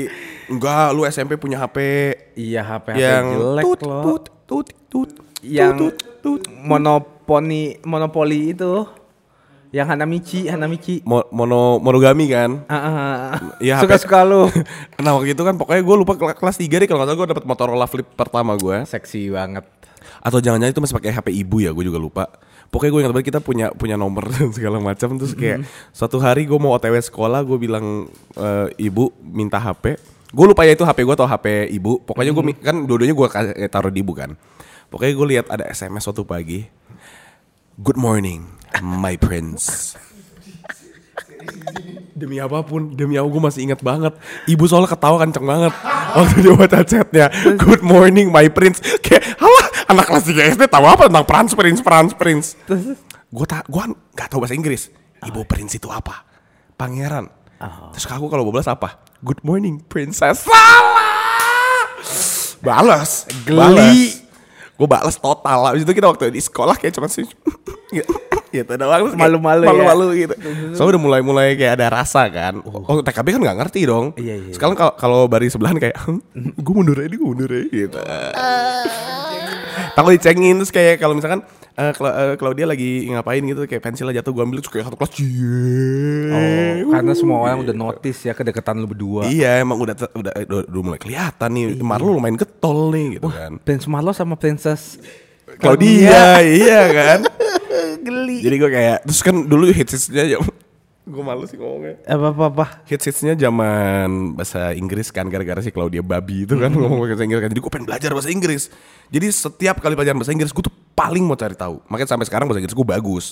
[0.49, 1.77] enggak lu SMP punya HP
[2.33, 4.01] Iya HP HP yang jelek tut, loh.
[4.01, 5.09] tut tut tut
[5.45, 6.41] yang tut, tut, tut.
[6.49, 8.89] monoponi monopoli itu
[9.69, 11.03] yang Hanamichi Hanamichi.
[11.03, 12.63] Mo- mono monogami kan?
[12.65, 13.31] Ah, ah, ah.
[13.59, 14.47] Iya, suka suka lu.
[15.03, 17.27] Nah waktu itu kan pokoknya gue lupa kel- kelas 3 deh kalau nggak salah gue
[17.31, 19.67] dapet Motorola Flip pertama gue seksi banget.
[20.19, 22.23] Atau jangan-jangan itu masih pakai HP ibu ya gue juga lupa.
[22.67, 26.43] Pokoknya gue ingat banget kita punya punya nomor dan segala macam terus kayak suatu hari
[26.43, 29.95] gue mau otw sekolah gue bilang eh, ibu minta HP
[30.27, 31.99] gue lupa ya itu HP gue atau HP ibu.
[32.03, 33.27] Pokoknya gue mi- kan dua-duanya gue
[33.67, 34.35] taruh di ibu kan.
[34.87, 36.67] Pokoknya gue lihat ada SMS suatu pagi
[37.77, 39.93] good morning my prince.
[42.17, 44.17] Demi apa pun demi aku gue masih ingat banget.
[44.49, 45.73] Ibu soalnya ketawa kenceng banget
[46.17, 47.29] waktu dia baca chatnya.
[47.61, 48.81] Good morning my prince.
[49.05, 52.47] Kayak halah anak kelas 3 SD tahu apa tentang prince prince prince prince?
[53.29, 53.83] Gue tak gue
[54.17, 54.89] nggak tahu bahasa Inggris.
[55.21, 56.25] Ibu prince itu apa?
[56.73, 57.29] Pangeran.
[57.93, 59.05] Terus aku kalau balas apa?
[59.21, 60.49] Good morning princess.
[60.49, 61.85] Salah!
[62.57, 63.29] Balas.
[63.45, 64.26] Geli.
[64.77, 67.25] Gue balas total Abis itu kita waktu di sekolah kayak cuma sih.
[68.47, 68.71] Gitu.
[68.79, 69.11] Doang.
[69.11, 69.69] Terus kayak Malu-malu ya?
[69.69, 70.35] malu-malu gitu.
[70.75, 72.63] Soalnya udah mulai-mulai kayak ada rasa kan.
[72.63, 73.03] Oh.
[73.03, 74.15] TKB kan nggak ngerti dong.
[74.15, 75.95] Iya, iya, sekarang kalau kalau bari sebelahan kayak
[76.35, 77.99] gue mundur aja gue mundur aja gitu.
[79.99, 81.43] Takut dicengin terus kayak kalau misalkan
[81.77, 84.85] eh, kalau eh, kalau dia lagi ngapain gitu kayak pensilnya jatuh gue ambil terus kayak
[84.89, 85.29] satu kelas cie.
[86.33, 89.29] Oh karena semua orang udah notice ya kedekatan lu berdua.
[89.29, 93.61] Iya emang udah udah, udah, udah mulai kelihatan nih Marlo lumayan getol nih gitu kan.
[93.61, 94.97] Prince Marlo sama Princess
[95.61, 97.19] Claudia iya kan.
[98.05, 98.43] Geli.
[98.43, 100.37] Jadi gue kayak terus kan dulu hitsnya
[101.07, 102.03] gue malu sih ngomongnya.
[102.03, 102.65] Apa apa apa?
[102.83, 107.41] Hits hitsnya zaman bahasa Inggris kan gara-gara si Claudia babi itu kan ngomong bahasa Inggris
[107.41, 107.49] kan.
[107.49, 108.67] Jadi gue pengen belajar bahasa Inggris.
[109.07, 111.79] Jadi setiap kali pelajaran bahasa Inggris gue tuh paling mau cari tahu.
[111.87, 113.25] Makanya sampai sekarang bahasa Inggris gue bagus.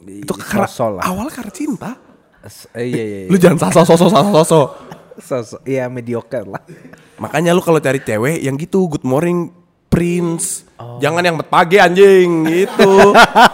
[0.00, 0.64] Itu karena
[1.04, 1.90] awal karena cinta.
[2.40, 3.20] S- eh, iya iya.
[3.28, 4.60] Lu jangan saso soso saso soso.
[5.20, 6.64] Sosok iya mediocre lah.
[7.20, 9.52] Makanya lu kalau cari cewek yang gitu good morning
[9.90, 10.70] Prince.
[11.02, 13.10] Jangan yang pagi anjing gitu.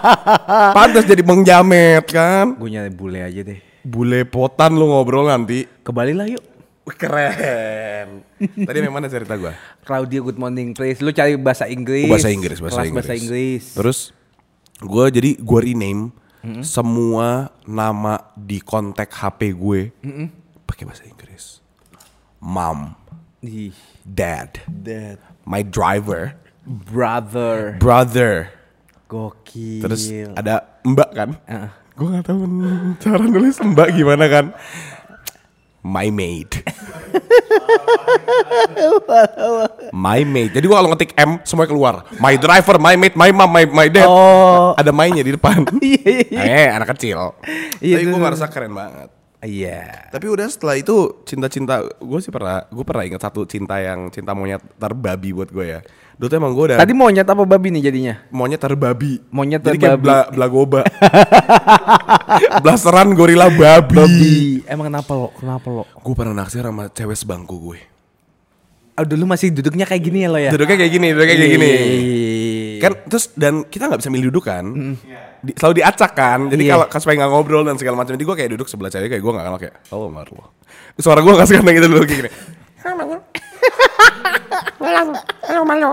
[0.76, 2.54] Pantas jadi Bang Jamet kan.
[2.60, 3.58] Gue nyari bule aja deh.
[3.80, 5.64] Bule potan lu ngobrol nanti.
[5.80, 6.44] Ke Bali lah yuk.
[6.86, 8.22] Keren.
[8.38, 9.58] Tadi yang mana cerita gua?
[9.82, 11.02] Claudia good morning please.
[11.02, 12.06] Lu cari bahasa Inggris.
[12.06, 12.98] Oh, bahasa Inggris, bahasa Kelas Inggris.
[13.02, 13.64] bahasa Inggris.
[13.74, 13.98] Terus
[14.76, 16.14] gue jadi gue rename
[16.62, 19.80] semua nama di kontak HP gue
[20.62, 21.58] pakai bahasa Inggris.
[22.38, 22.94] Mom,
[23.42, 23.74] Ih,
[24.06, 26.34] dad, that my driver,
[26.66, 27.78] brother.
[27.78, 28.50] brother.
[29.06, 29.86] Gokil.
[29.86, 31.30] Terus ada mbak kan?
[31.46, 31.70] Heeh.
[31.96, 32.42] Gue gak tahu
[33.00, 34.46] cara nulis mbak gimana kan?
[35.86, 36.50] My maid.
[39.94, 40.50] my maid.
[40.50, 41.94] Jadi gua kalau ngetik M semuanya keluar.
[42.18, 44.10] My driver, my maid, my mom, my my dad.
[44.10, 44.74] Oh.
[44.74, 45.62] Ada my-nya di depan.
[45.78, 46.42] Iya, iya, iya.
[46.42, 47.38] eh, anak kecil.
[47.78, 49.14] Iya, Tapi gue ngerasa keren banget.
[49.46, 50.10] Iya.
[50.10, 54.34] Tapi udah setelah itu cinta-cinta gue sih pernah gue pernah ingat satu cinta yang cinta
[54.34, 55.80] monyet terbabi buat gue ya.
[56.16, 58.14] Dulu tuh emang gue udah Tadi monyet apa babi nih jadinya?
[58.34, 59.22] monyet terbabi.
[59.30, 60.02] Monyet Jadi kayak terbabi.
[60.02, 60.80] bla, blagoba.
[62.64, 63.94] Blasteran gorila babi.
[63.94, 64.34] Babi.
[64.66, 65.28] Emang kenapa lo?
[65.36, 65.84] Kenapa lo?
[65.94, 67.80] Gue pernah naksir sama cewek sebangku gue.
[68.96, 70.48] Oh, dulu masih duduknya kayak gini ya lo ya?
[70.48, 71.68] Duduknya kayak gini, duduknya kayak gini.
[71.68, 72.80] Iya.
[72.80, 74.64] Kan terus dan kita nggak bisa milih duduk kan.
[75.46, 76.50] Di- selalu diacak kan.
[76.50, 76.82] Jadi Iya.
[76.82, 78.12] kalau supaya nggak ngobrol dan segala macam.
[78.12, 80.42] Jadi gue kayak duduk sebelah cewek kayak gue nggak kenal kayak oh Marlo.
[80.98, 82.30] Suara gue nggak sekarang gitu dulu kayak gini.
[85.46, 85.90] Halo, Malo.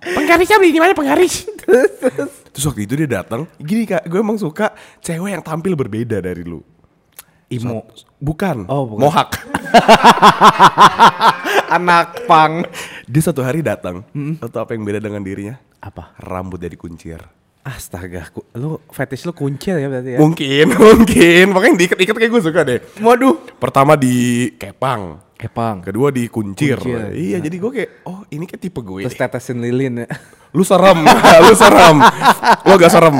[0.00, 1.44] Penggarisnya beli di mana penggaris?
[2.50, 6.40] Terus waktu itu dia datang, gini kak, gue emang suka cewek yang tampil berbeda dari
[6.40, 6.60] lu.
[7.48, 7.84] Imo.
[8.16, 9.00] Bukan, Oh, bukan.
[9.00, 9.28] mohak.
[11.70, 12.64] Anak pang.
[13.06, 14.02] Dia satu hari datang,
[14.40, 15.54] atau apa yang beda dengan dirinya?
[15.78, 16.16] Apa?
[16.18, 17.20] Rambut dari kuncir.
[17.60, 20.18] Astaga, ku- lu fetish lu kuncir ya berarti ya?
[20.18, 21.44] Mungkin, mungkin.
[21.52, 22.80] Makanya diikat-ikat kayak gue suka deh.
[22.98, 23.36] Waduh.
[23.60, 25.84] Pertama di kepang, Kepang.
[25.84, 26.80] kedua di kuncir.
[26.80, 27.12] Kuncir.
[27.12, 29.04] Iya, jadi gue kayak, oh ini kayak tipe gue.
[29.04, 30.06] Terus tetesin lilin ya.
[30.50, 31.04] Lu serem,
[31.46, 31.96] lu serem.
[32.64, 33.16] Lu gak serem.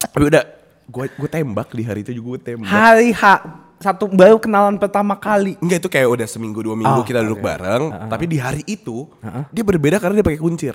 [0.00, 0.42] Tapi udah,
[0.88, 2.66] gue gue tembak di hari itu juga gue tembak.
[2.66, 3.22] Hari H
[3.78, 5.54] satu baru kenalan pertama kali.
[5.60, 9.06] Enggak itu kayak udah seminggu dua minggu Oh, kita duduk bareng, tapi di hari itu
[9.52, 10.74] dia berbeda karena dia pakai kuncir.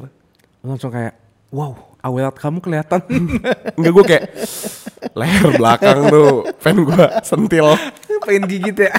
[0.64, 1.12] Langsung kayak,
[1.52, 3.02] wow, awelat kamu kelihatan.
[3.80, 4.24] Enggak gue kayak
[5.16, 7.74] leher belakang tuh fan gue sentil.
[8.22, 8.92] Pengen gigit ya.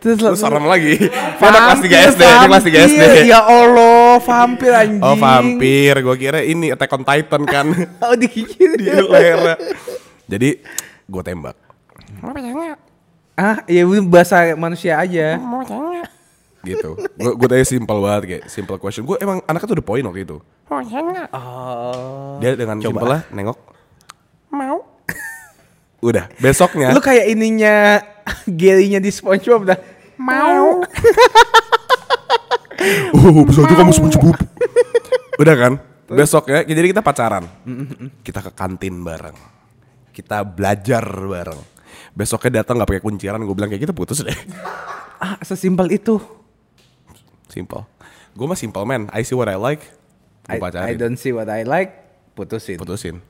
[0.00, 0.96] Terus Lu langsung- serem lagi.
[1.36, 3.02] Anak kelas 3 SD, dia kelas 3 SD.
[3.28, 5.00] Ya Allah, vampir anjing.
[5.00, 7.66] Oh vampir, gue kira ini Attack on Titan kan
[8.04, 8.76] Oh digigit.
[8.76, 9.56] di lehernya.
[10.24, 10.60] Jadi
[11.04, 11.56] gue tembak.
[13.34, 15.36] Ah, ya bahasa manusia aja.
[15.36, 15.60] Mau?
[16.64, 16.90] Gitu.
[16.96, 19.04] Gue gue tanya simple banget kayak simple question.
[19.04, 20.36] Gue emang anaknya tuh udah poin waktu itu.
[20.72, 21.28] Mau tanya?
[21.30, 22.40] Oh.
[22.40, 23.58] Dia dengan simple lah nengok.
[24.54, 24.78] Mau?
[26.08, 27.96] Udah, besoknya Lu kayak ininya
[28.60, 29.78] Gary-nya di SpongeBob dah.
[30.20, 30.80] Mau?
[33.14, 34.36] Oh, bisa aja kamu SpongeBob.
[35.40, 35.72] Udah kan?
[36.04, 37.48] Besoknya jadi kita pacaran.
[38.20, 39.32] Kita ke kantin bareng.
[40.12, 41.60] Kita belajar bareng.
[42.12, 44.36] Besoknya datang nggak pakai kunciran, gue bilang kayak kita putus deh.
[45.16, 46.20] Ah, sesimpel itu.
[47.54, 47.86] Simple.
[48.34, 49.06] Gue mah simple man.
[49.14, 49.86] I see what I like.
[50.44, 50.98] Gue I, I pacarin.
[50.98, 51.94] don't see what I like,
[52.34, 52.76] putusin.
[52.76, 53.22] Putusin.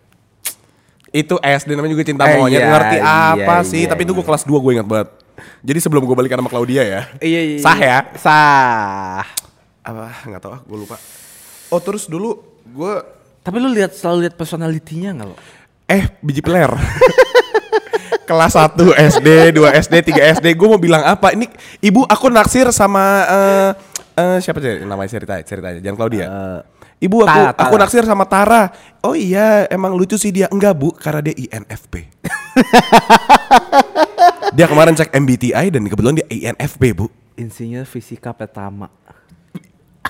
[1.12, 2.58] Itu SD namanya juga cinta Eh, monyet.
[2.58, 3.84] iya, Ngerti iya, apa sih?
[3.84, 5.08] iya, Tapi itu gue kelas 2 gue ingat banget.
[5.60, 7.00] Jadi sebelum gue balikan sama Claudia ya.
[7.20, 7.58] Iya, iya.
[7.60, 7.98] Sah ya?
[8.16, 9.22] Sah.
[9.84, 10.24] Apa?
[10.24, 10.96] Nggak tahu ah, gue lupa.
[11.68, 12.94] Oh terus dulu gue
[13.44, 15.37] Tapi lu lihat selalu lihat personalitinya nggak lo?
[15.84, 16.72] Eh, biji peler.
[18.24, 18.72] Kelas 1
[19.12, 21.30] SD, 2 SD, 3 SD, gue mau bilang apa?
[21.30, 21.44] Ini
[21.78, 23.04] ibu aku naksir sama
[24.14, 25.83] eh eh, siapa sih namanya cerita ceritanya?
[25.83, 26.27] Jangan Claudia.
[27.03, 27.68] ibu aku Tara, Tara.
[27.68, 28.70] aku naksir sama Tara.
[29.05, 30.48] Oh iya, emang lucu sih dia.
[30.48, 31.94] Enggak, Bu, karena dia INFP.
[34.57, 37.11] dia kemarin cek MBTI dan kebetulan dia INFP, Bu.
[37.35, 38.88] Insinyur fisika pertama.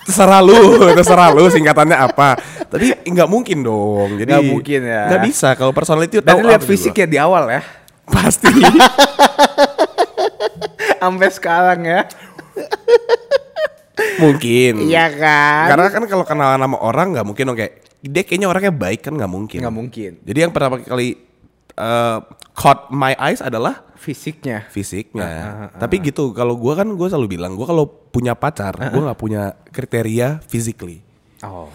[0.05, 2.37] Terserah lu, terserah lu singkatannya apa.
[2.69, 4.21] Tapi nggak mungkin dong.
[4.21, 5.03] Jadi Nggak mungkin ya.
[5.09, 7.65] Nggak bisa kalau personality tahu lihat fisik ya di awal ya.
[8.05, 8.53] Pasti.
[11.01, 12.01] Sampai sekarang ya.
[14.19, 14.73] mungkin.
[14.85, 15.67] Iya kan?
[15.71, 19.15] Karena kan kalau kenalan sama orang nggak mungkin dong kayak dia kayaknya orangnya baik kan
[19.15, 19.59] nggak mungkin.
[19.63, 20.11] Nggak mungkin.
[20.23, 21.17] Jadi yang pertama kali
[21.79, 22.19] uh,
[22.55, 24.69] caught my eyes adalah Fisiknya.
[24.69, 25.25] fisiknya.
[25.25, 29.09] Ah, Tapi gitu kalau gua kan gua selalu bilang gua kalau punya pacar Ah, gua
[29.09, 31.01] nggak punya kriteria physically.
[31.41, 31.73] Oh.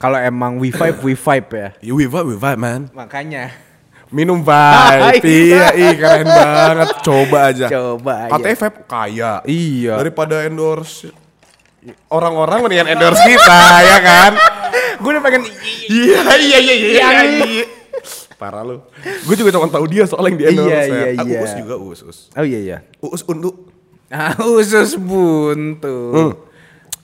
[0.00, 1.68] Kalau emang we vibe, we vibe ya.
[1.84, 2.88] You we vibe, we vibe man.
[2.96, 3.52] Makanya.
[4.08, 5.26] Minum vibe.
[5.50, 6.88] iya, ih keren banget.
[7.04, 7.66] Coba aja.
[7.68, 8.32] Coba aja.
[8.40, 9.32] Katanya vape kaya.
[9.44, 9.94] Iya.
[10.00, 11.12] Daripada endorse
[12.08, 14.32] orang-orang mendingan endorse kita ya kan?
[14.96, 15.42] Gue udah pengen
[15.86, 17.08] Iya iya iya iya.
[17.46, 17.64] iya.
[18.36, 18.84] Parah lu.
[19.24, 20.70] Gue juga cuma tahu dia soal yang di endorse.
[20.70, 21.08] Iya, ya.
[21.16, 21.38] iya, iya.
[21.40, 22.18] Uus juga Uus, Uus.
[22.36, 22.78] Oh iya iya.
[23.00, 23.72] Uus untuk.
[24.06, 25.96] Ah, usus buntu.
[26.14, 26.32] Hmm.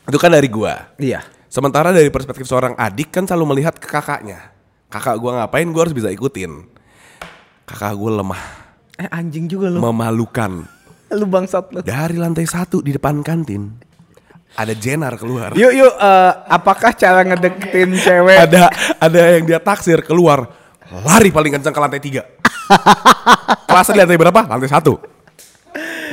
[0.07, 0.95] Itu kan dari gua.
[1.03, 1.27] Iya.
[1.51, 4.55] Sementara dari perspektif seorang adik kan selalu melihat ke kakaknya.
[4.87, 6.62] Kakak gua ngapain gua harus bisa ikutin.
[7.66, 8.42] Kakak gua lemah,
[9.03, 9.83] Eh anjing juga lu.
[9.83, 10.62] memalukan.
[11.11, 11.83] Lu bangsat lu.
[11.83, 13.92] Dari lantai satu di depan kantin
[14.53, 15.57] ada Jenar keluar.
[15.57, 18.38] Yuk yuk eh, apakah cara ngedeketin cewek?
[18.49, 18.62] Ada
[19.01, 20.49] ada yang dia taksir keluar
[21.01, 22.23] lari paling kencang ke lantai tiga.
[23.69, 24.41] Kelasnya di lantai berapa?
[24.45, 25.01] Lantai satu.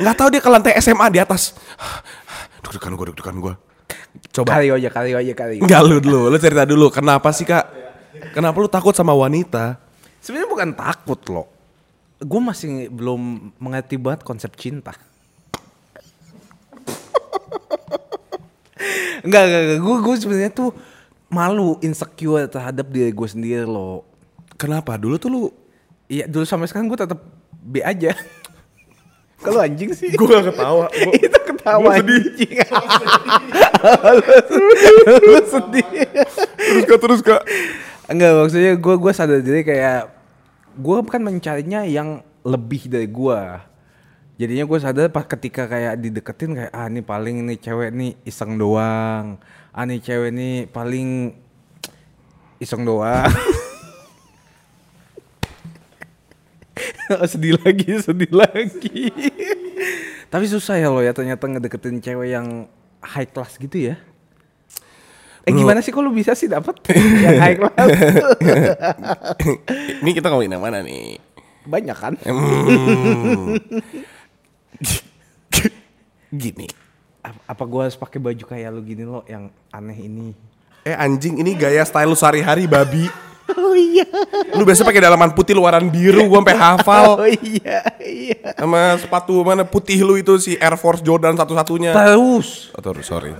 [0.00, 1.52] Nggak tahu dia ke lantai SMA di atas.
[2.64, 3.54] Deg-degan gue, deg-degan gue.
[4.32, 4.56] Coba.
[4.56, 5.60] Kali aja, kali aja, kali.
[5.60, 6.86] Enggak lu dulu, lu cerita dulu.
[6.88, 7.68] Kenapa sih kak?
[8.32, 9.76] Kenapa lu takut sama wanita?
[10.24, 11.46] Sebenarnya bukan takut loh.
[12.20, 14.92] Gue masih belum mengerti banget konsep cinta.
[19.22, 19.78] Enggak, enggak, enggak.
[19.80, 20.70] Gue gue sebenarnya tuh
[21.26, 24.02] malu, insecure terhadap diri gue sendiri loh.
[24.54, 24.94] Kenapa?
[24.94, 25.42] Dulu tuh lu
[26.04, 27.22] Iya, dulu sampai sekarang gue tetap
[27.56, 28.10] B aja.
[29.44, 30.10] Kalau anjing sih.
[30.10, 32.18] Gue gak ketawa Gua- itu ketawa gua sedih.
[32.18, 32.52] anjing.
[35.22, 35.86] Lu sedih.
[36.58, 37.42] Terus kak, terus kak
[38.10, 40.10] Enggak maksudnya gue gue sadar diri kayak
[40.74, 43.40] gue kan mencarinya yang lebih dari gue.
[44.40, 48.56] Jadinya gue sadar pas ketika kayak dideketin kayak ah ini paling ini cewek nih iseng
[48.56, 49.36] doang.
[49.68, 51.36] Ah nih cewek nih paling
[52.56, 53.28] iseng doang.
[57.28, 59.12] Sedih lagi, sedih lagi.
[60.30, 62.64] Tapi susah ya lo ya ternyata ngedeketin cewek yang
[63.04, 64.00] high class gitu ya.
[65.44, 65.66] Eh Bro.
[65.66, 66.80] gimana sih kok lu bisa sih dapat
[67.24, 67.76] yang high class?
[70.00, 71.20] Ini kita ngomongin yang mana nih?
[71.68, 72.14] Banyak kan?
[72.24, 73.60] Hmm.
[76.32, 76.66] Gini
[77.20, 80.32] Ap- Apa gua harus pakai baju kayak lu gini lo yang aneh ini?
[80.82, 83.04] Eh anjing ini gaya style lu sehari-hari babi
[83.50, 84.06] Oh iya.
[84.54, 88.54] Lu biasa pakai dalaman putih luaran biru gua sampai hafal Oh iya, iya.
[88.54, 91.90] sama sepatu mana putih lu itu si Air Force Jordan satu-satunya.
[91.90, 92.70] Terus.
[92.70, 93.32] Oh, sorry, sorry.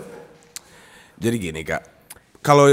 [1.17, 1.85] Jadi gini kak,
[2.41, 2.65] kalau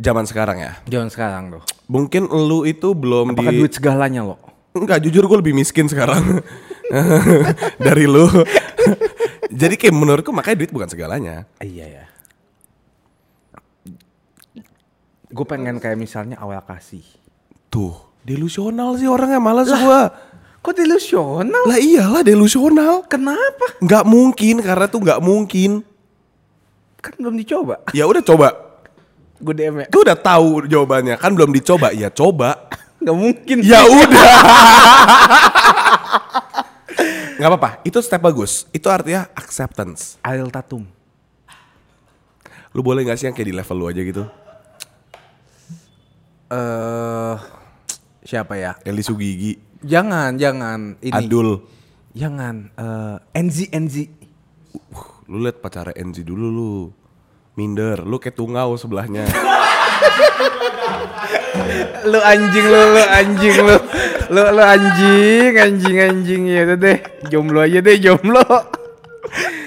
[0.00, 1.62] zaman sekarang ya, Jangan sekarang tuh.
[1.86, 3.60] mungkin lu itu belum Apakah di.
[3.60, 4.40] duit segalanya lo?
[4.72, 6.40] Enggak, jujur gue lebih miskin sekarang
[7.86, 8.26] dari lu.
[9.60, 11.46] Jadi kayak menurutku makanya duit bukan segalanya.
[11.62, 12.04] Iya ya.
[15.30, 17.06] Gue pengen kayak misalnya awal kasih.
[17.70, 17.94] Tuh,
[18.26, 20.10] delusional sih orangnya malas gua.
[20.60, 21.64] Kok delusional?
[21.70, 23.06] Lah iyalah delusional.
[23.06, 23.80] Kenapa?
[23.80, 25.86] Nggak mungkin karena tuh nggak mungkin.
[27.00, 27.80] Kan belum dicoba.
[27.96, 28.48] Ya udah coba.
[29.40, 29.86] Gue DM ya.
[29.88, 31.96] Gue udah tahu jawabannya kan belum dicoba.
[31.96, 32.68] Ya coba.
[33.00, 33.64] Gak mungkin.
[33.64, 34.36] Ya udah.
[37.40, 37.70] Nggak apa-apa.
[37.86, 38.68] Itu step bagus.
[38.70, 40.20] Itu artinya acceptance.
[40.20, 40.84] Ariel Tatum.
[42.70, 44.24] Lu boleh nggak sih yang kayak di level lu aja gitu?
[46.50, 47.36] Eh
[48.26, 48.78] siapa ya?
[48.84, 51.00] Eli Sugigi, Jangan, jangan.
[51.00, 51.16] Ini.
[51.16, 51.64] Adul.
[52.12, 52.68] Jangan.
[52.76, 54.04] Eh Enzi, Enzi.
[55.30, 56.72] Lu liat pacara Enzi dulu lu.
[57.58, 59.26] Minder, lu kayak tungau sebelahnya.
[62.00, 63.76] Lu anjing lu, lu anjing lu.
[64.30, 66.98] Lu lu anjing, anjing anjing ya udah deh.
[67.28, 68.42] Jomblo aja deh, jomblo.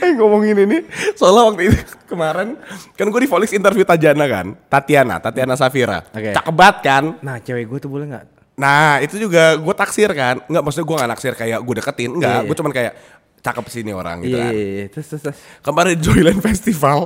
[0.03, 0.83] Eh ngomongin ini
[1.15, 1.77] Soalnya waktu itu
[2.11, 2.59] kemarin
[2.99, 6.35] Kan gue di Volix interview Tajana kan Tatiana Tatiana Safira Oke.
[6.35, 8.25] Cakep banget kan Nah, cewek gue tuh boleh nggak?
[8.59, 12.33] Nah itu juga gue taksir kan Enggak maksudnya gue gak naksir kayak gue deketin Enggak
[12.35, 12.59] Iya, gue iya.
[12.59, 12.93] cuman kayak
[13.39, 14.85] Cakep sini orang gitu Iya, kan iya, iya.
[14.91, 15.37] Terus, terus, terus.
[15.63, 16.99] Kemarin Joyland Festival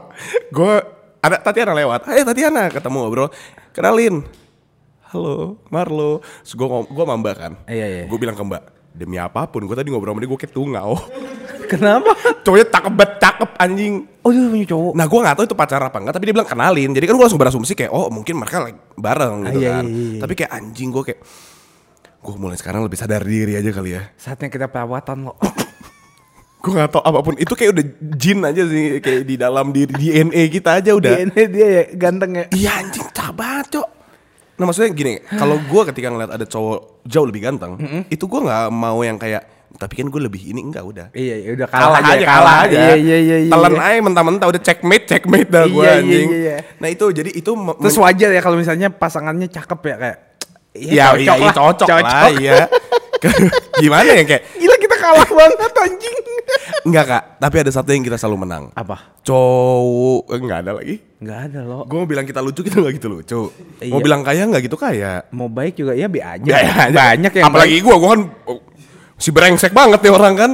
[0.50, 0.74] Gue
[1.18, 3.28] Ada Tatiana lewat Ayo Tatiana ketemu bro
[3.72, 4.22] Kenalin
[5.08, 8.04] Halo Marlo Terus gue gua sama mbak kan Iya, iya.
[8.06, 10.92] Gue bilang ke mbak Demi apa pun gue tadi ngobrol sama dia gue kayak tungau
[11.72, 12.16] Kenapa?
[12.48, 14.94] Cowoknya cakep banget cakep anjing Oh, dia punya cowok.
[14.96, 17.26] Nah gue gak tahu itu pacar apa enggak Tapi dia bilang kenalin Jadi kan gue
[17.28, 20.20] langsung berasumsi kayak Oh mungkin mereka lagi bareng gitu Ah, iya, kan iya, iya.
[20.24, 21.20] Tapi kayak anjing gue kayak
[22.18, 25.36] Gue mulai sekarang lebih sadar diri aja kali ya Saatnya kita perawatan lo.
[26.68, 29.88] Gue gak tahu apa pun Itu kayak udah jin aja sih Kayak di dalam diri
[29.90, 32.46] DNA kita aja udah DNA dia ya ganteng ya.
[32.52, 33.88] Iya anjing banget cok
[34.58, 38.68] Nah maksudnya gini Kalau gue ketika ngeliat ada cowok jauh lebih ganteng Itu gue gak
[38.68, 42.26] mau yang kayak Tapi kan gue lebih ini Enggak udah Iya, iya udah kalah, aja,
[42.26, 42.78] kalah, aja.
[42.78, 43.38] Iya, iya, iya.
[43.46, 43.52] iya.
[43.54, 46.28] Telan aja mentah-mentah udah checkmate, checkmate dah gue Iya, iya, anjing.
[46.28, 46.58] iya, iya.
[46.84, 50.18] Nah itu jadi itu Terus wajar ya kalau misalnya pasangannya cakep ya kayak.
[50.78, 52.70] ya, iya, iya, cocok, lah, iya.
[53.84, 56.18] Gimana ya kayak Gila kita kalah banget anjing.
[56.84, 58.64] enggak kak, tapi ada satu yang kita selalu menang.
[58.72, 59.18] Apa?
[59.22, 60.96] Cowok eh, enggak ada lagi.
[61.18, 61.80] Nggak ada lo.
[61.84, 63.42] Gue mau bilang kita lucu kita nggak gitu lucu.
[63.52, 64.04] Mau Iya.
[64.04, 65.26] bilang kaya nggak gitu kaya.
[65.30, 66.46] Mau baik juga ya be aja.
[66.46, 66.94] Ya, ya, ya.
[66.94, 68.60] Banyak yang Apalagi gue, gue kan oh,
[69.16, 70.52] si brengsek banget nih orang kan.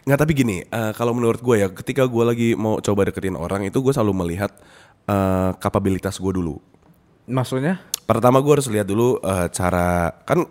[0.00, 3.64] Nggak tapi gini, eh, kalau menurut gue ya, ketika gue lagi mau coba deketin orang
[3.64, 4.50] itu gue selalu melihat
[5.06, 6.58] eh, kapabilitas gue dulu.
[7.24, 7.78] Maksudnya?
[8.02, 10.42] Pertama gue harus lihat dulu eh, cara kan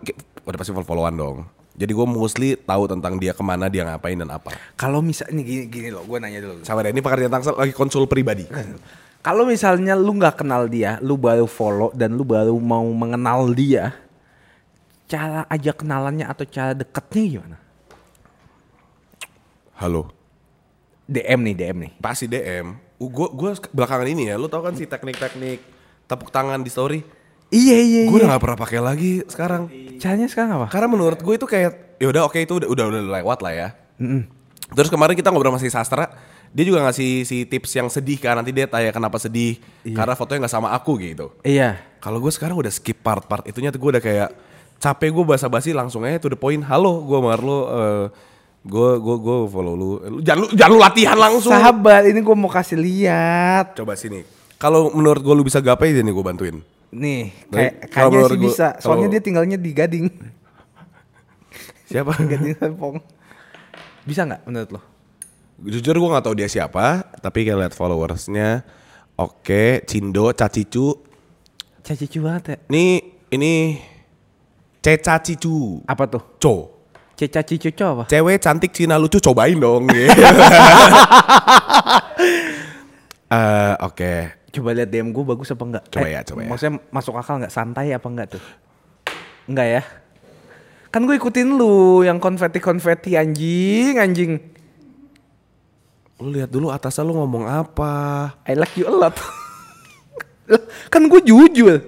[0.44, 1.38] udah pasti follow-followan dong.
[1.80, 4.52] Jadi gue mostly tahu tentang dia ke mana, dia ngapain dan apa.
[4.76, 6.60] Kalau misalnya gini, gini loh, gue nanya dulu.
[6.66, 8.44] Sama ini pekerjaan tangsel lagi konsul pribadi.
[9.26, 13.92] Kalau misalnya lu nggak kenal dia, lu baru follow dan lu baru mau mengenal dia,
[15.04, 17.56] cara ajak kenalannya atau cara deketnya gimana?
[19.76, 20.08] Halo.
[21.04, 21.92] DM nih, DM nih.
[22.00, 22.76] Pasti DM.
[22.96, 25.60] Gue gue belakangan ini ya, lu tau kan si teknik-teknik
[26.08, 27.00] tepuk tangan di story.
[27.50, 28.02] Iya iya.
[28.06, 29.66] Gue udah gak pernah pakai lagi sekarang.
[29.98, 30.66] Caranya sekarang apa?
[30.70, 33.68] Karena menurut gue itu kayak ya udah oke itu udah, udah udah lewat lah ya.
[34.70, 36.06] Terus kemarin kita ngobrol sama si Sastra,
[36.54, 40.46] dia juga ngasih si tips yang sedih kan nanti dia tanya kenapa sedih karena fotonya
[40.46, 41.34] nggak sama aku gitu.
[41.42, 41.82] Iya.
[41.98, 44.30] Kalau gue sekarang udah skip part-part itunya tuh gue udah kayak
[44.80, 46.64] capek gue basa-basi langsung aja to the point.
[46.64, 48.04] Halo, gue Marlo, eh
[48.62, 49.90] gue gue gue follow lu.
[50.22, 51.52] Jangan lu jangan lu latihan langsung.
[51.52, 53.76] Sahabat, ini gue mau kasih lihat.
[53.76, 54.24] Coba sini.
[54.56, 56.56] Kalau menurut gue lu bisa gapai aja nih gue bantuin.
[56.90, 58.66] Nih, kayak kayaknya sih gua- bisa.
[58.78, 60.06] Soalnya kalau- dia tinggalnya di Gading.
[61.86, 62.12] Siapa?
[62.30, 62.98] Gading Serpong.
[64.02, 64.80] Bisa nggak menurut lo?
[65.60, 68.64] Jujur gue nggak tahu dia siapa, tapi kayak lihat followersnya.
[69.14, 70.96] Oke, Cindo, Cacicu.
[71.80, 72.56] Caci banget ya.
[72.72, 72.84] Ini
[73.30, 73.52] ini
[74.80, 75.84] Ceca Cicu.
[75.84, 76.22] Apa tuh?
[76.40, 76.54] Co.
[77.12, 78.04] Ceca Cicuco apa?
[78.08, 79.84] Cewek cantik Cina lucu cobain dong.
[83.30, 84.39] Eh, Oke.
[84.50, 85.84] Coba lihat DM gue bagus apa enggak?
[85.94, 86.50] Coba ya, coba ya.
[86.50, 87.54] Maksudnya masuk akal nggak?
[87.54, 88.44] Santai apa enggak tuh?
[89.46, 89.82] Enggak ya?
[90.90, 94.42] Kan gue ikutin lu yang konfeti-konfeti anjing, anjing.
[96.18, 97.94] Lu lihat dulu atasnya lu ngomong apa.
[98.42, 99.14] I like you a lot.
[100.92, 101.78] Kan gue jujur.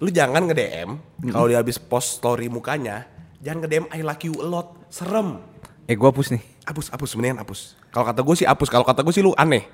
[0.00, 0.90] Lu jangan nge-DM
[1.30, 3.06] kalau dia habis post story mukanya,
[3.44, 4.74] jangan nge-DM I like you a lot.
[4.90, 5.38] Serem.
[5.86, 6.49] Eh gue hapus nih.
[6.68, 7.74] Hapus, hapus, mendingan hapus.
[7.88, 9.64] Kalau kata gue sih hapus, kalau kata gue sih lu aneh.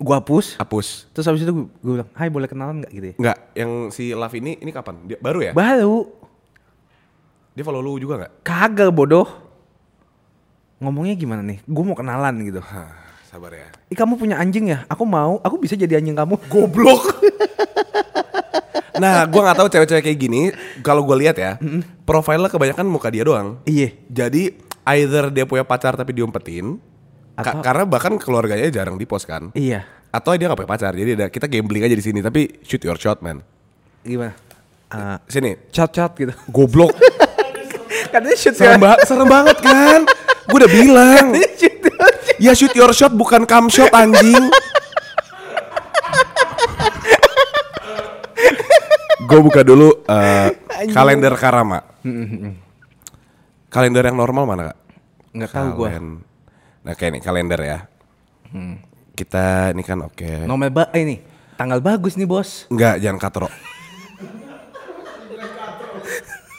[0.00, 0.56] Gue hapus.
[0.56, 1.10] Hapus.
[1.12, 3.14] Terus habis itu gue, gue bilang, Hai boleh kenalan nggak gitu ya?
[3.20, 4.96] Enggak, yang si Love ini ini kapan?
[5.04, 5.52] Dia, baru ya?
[5.52, 6.08] Baru.
[7.52, 8.32] Dia follow lu juga nggak?
[8.46, 9.28] Kagak bodoh.
[10.80, 11.60] Ngomongnya gimana nih?
[11.68, 12.64] Gue mau kenalan gitu.
[12.64, 12.96] Hah,
[13.28, 13.68] sabar ya.
[13.92, 14.88] Ih kamu punya anjing ya?
[14.88, 15.36] Aku mau.
[15.44, 16.40] Aku bisa jadi anjing kamu.
[16.48, 17.20] Goblok.
[19.02, 20.42] nah, gua nggak tahu cewek-cewek kayak gini.
[20.80, 21.60] Kalau gue lihat ya,
[22.08, 23.60] profilnya kebanyakan muka dia doang.
[23.68, 23.92] Iya.
[24.08, 26.78] Jadi either dia punya pacar tapi diumpetin,
[27.34, 29.50] ka- Atau- karena bahkan keluarganya jarang di post kan.
[29.52, 29.84] Iya.
[30.10, 30.92] Atau dia nggak punya pacar.
[30.92, 32.18] Jadi ada, kita gambling aja di sini.
[32.18, 33.42] Tapi shoot your shot man.
[34.02, 34.34] Gimana?
[34.90, 35.54] Uh, Sini.
[35.70, 36.34] Chat-chat gitu.
[36.48, 36.90] Goblok.
[38.12, 40.02] Katanya shoot serem, ba- serem banget kan?
[40.50, 41.26] Gue udah bilang.
[41.54, 41.74] shoot.
[42.40, 44.50] Ya shoot your shot bukan come shot anjing.
[49.20, 50.48] Gue buka dulu eh,
[50.90, 51.84] kalender Karama.
[53.70, 54.78] Kalender yang normal mana kak?
[55.30, 55.90] Nggak tahu gue.
[56.82, 57.78] Nah kayak nih kalender ya.
[59.14, 60.44] Kita ini kan oke.
[60.44, 61.16] Nomor ba eh, ini
[61.54, 62.66] tanggal bagus nih bos.
[62.72, 63.46] Enggak, jangan katro.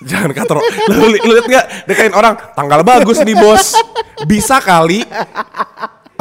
[0.09, 0.63] jangan katro.
[0.93, 1.65] Lu lihat nggak?
[1.89, 3.75] Dekain orang, tanggal bagus nih bos.
[4.23, 5.03] Bisa kali.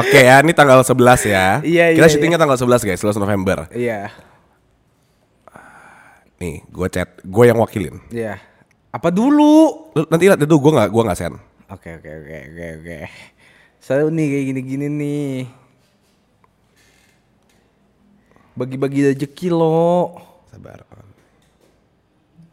[0.01, 0.97] Oke ya, ini tanggal 11
[1.29, 1.61] ya.
[1.61, 3.69] Iya, Kita iya, syutingnya tanggal 11 guys, 11 November.
[3.69, 4.09] Iya.
[6.41, 8.01] Nih, gue chat, gue yang wakilin.
[8.09, 8.41] Iya.
[8.91, 9.87] Apa dulu?
[9.95, 11.39] Lu nanti lihat itu gue nggak, gue nggak send.
[11.71, 12.99] Oke oke oke oke oke.
[13.79, 15.47] Seru nih kayak gini-gini nih.
[18.59, 20.19] Bagi-bagi rezeki lo.
[20.51, 20.83] Sabar.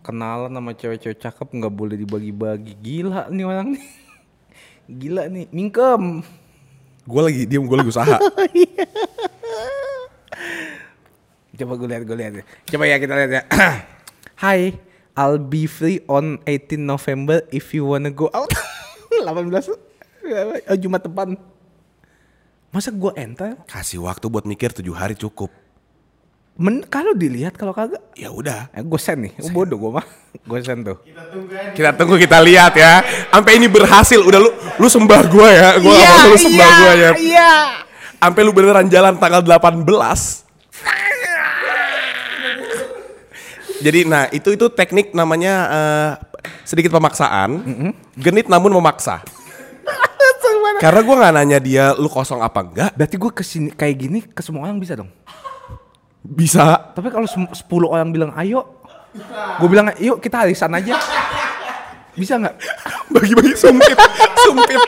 [0.06, 2.78] Kenalan sama cewek-cewek cakep nggak boleh dibagi-bagi.
[2.80, 3.86] Gila nih orang nih.
[5.02, 6.22] Gila nih, mingkem.
[7.04, 8.18] Gue lagi diem, gue lagi usaha.
[11.58, 12.46] Coba gue lihat, gue lihat.
[12.70, 13.44] Coba ya kita lihat ya.
[14.46, 14.78] Hi,
[15.18, 18.54] I'll be free on 18 November if you wanna go out.
[19.10, 21.34] 18 oh, Jumat depan.
[22.70, 23.58] Masa gue enter?
[23.66, 25.50] Kasih waktu buat mikir 7 hari cukup.
[26.58, 28.74] Men, kalau dilihat kalau kagak, Ya udah.
[28.74, 29.34] eh, gue send nih.
[29.46, 30.06] Oh, bodoh gue mah.
[30.42, 30.98] Gue send tuh.
[31.74, 33.06] Kita tunggu kita lihat ya.
[33.30, 34.18] Sampai ini berhasil.
[34.22, 35.70] Udah lu lu sembah gue ya.
[35.78, 37.12] Gue Iya, mau lu sembah gue ya.
[37.14, 37.52] Iya.
[38.18, 39.86] Sampai lu beneran jalan tanggal 18.
[43.78, 46.12] Jadi nah itu itu teknik namanya eh,
[46.64, 47.62] sedikit pemaksaan,
[48.14, 49.22] genit namun memaksa.
[50.78, 54.20] Karena gue nggak nanya dia lu kosong apa enggak, Berarti gue ke sini kayak gini
[54.22, 55.10] ke semua orang bisa dong.
[56.22, 56.92] bisa.
[56.92, 58.84] Tapi kalau sem- 10 orang bilang ayo,
[59.58, 60.98] gue bilang yuk kita arisan aja.
[62.14, 62.56] Bisa nggak?
[63.14, 63.98] Bagi-bagi sumpit,
[64.38, 64.82] sumpit.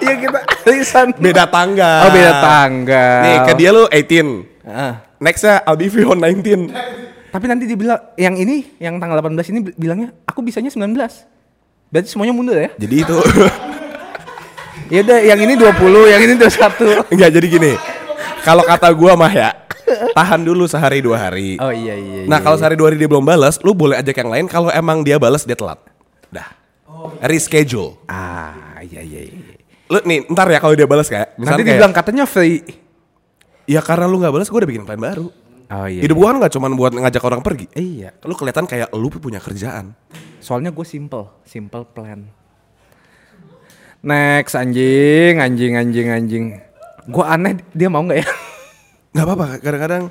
[0.00, 1.06] Iya kita arisan.
[1.14, 2.06] Beda tanggal.
[2.06, 3.22] Oh beda tanggal.
[3.22, 4.66] Nih ke dia lu 18.
[4.66, 4.94] Ah.
[5.18, 7.05] Nextnya I'll be free on 19.
[7.36, 10.88] Tapi nanti dibilang yang ini, yang tanggal 18 ini bi- bilangnya aku bisanya 19.
[11.92, 12.72] Berarti semuanya mundur ya?
[12.80, 13.12] Jadi itu
[14.96, 16.96] Ya udah yang ini 20, yang ini 21.
[17.12, 17.72] enggak jadi gini.
[18.40, 19.52] kalau kata gua mah ya,
[20.16, 21.60] tahan dulu sehari dua hari.
[21.60, 22.24] Oh iya iya.
[22.24, 22.44] Nah iya.
[22.46, 24.46] kalau sehari dua hari dia belum balas, lu boleh ajak yang lain.
[24.48, 25.76] Kalau emang dia balas dia telat.
[26.32, 26.56] Dah.
[27.20, 28.00] Reschedule.
[28.08, 29.28] ah iya iya.
[29.28, 29.60] iya.
[29.92, 32.64] Lu nih ntar ya kalau dia balas kayak, Nanti kayak, dibilang katanya free.
[33.68, 35.28] ya karena lu nggak balas, gue udah bikin plan baru.
[35.66, 36.06] Oh iya.
[36.06, 37.66] Hidup gua kan nggak cuma buat ngajak orang pergi.
[37.74, 38.14] Iya.
[38.22, 39.98] Lu kelihatan kayak lu punya kerjaan.
[40.38, 42.30] Soalnya gue simple, simple plan.
[43.98, 46.46] Next anjing, anjing, anjing, anjing.
[47.10, 48.28] Gue aneh dia mau nggak ya?
[49.16, 49.46] Nggak apa-apa.
[49.58, 50.04] Kadang-kadang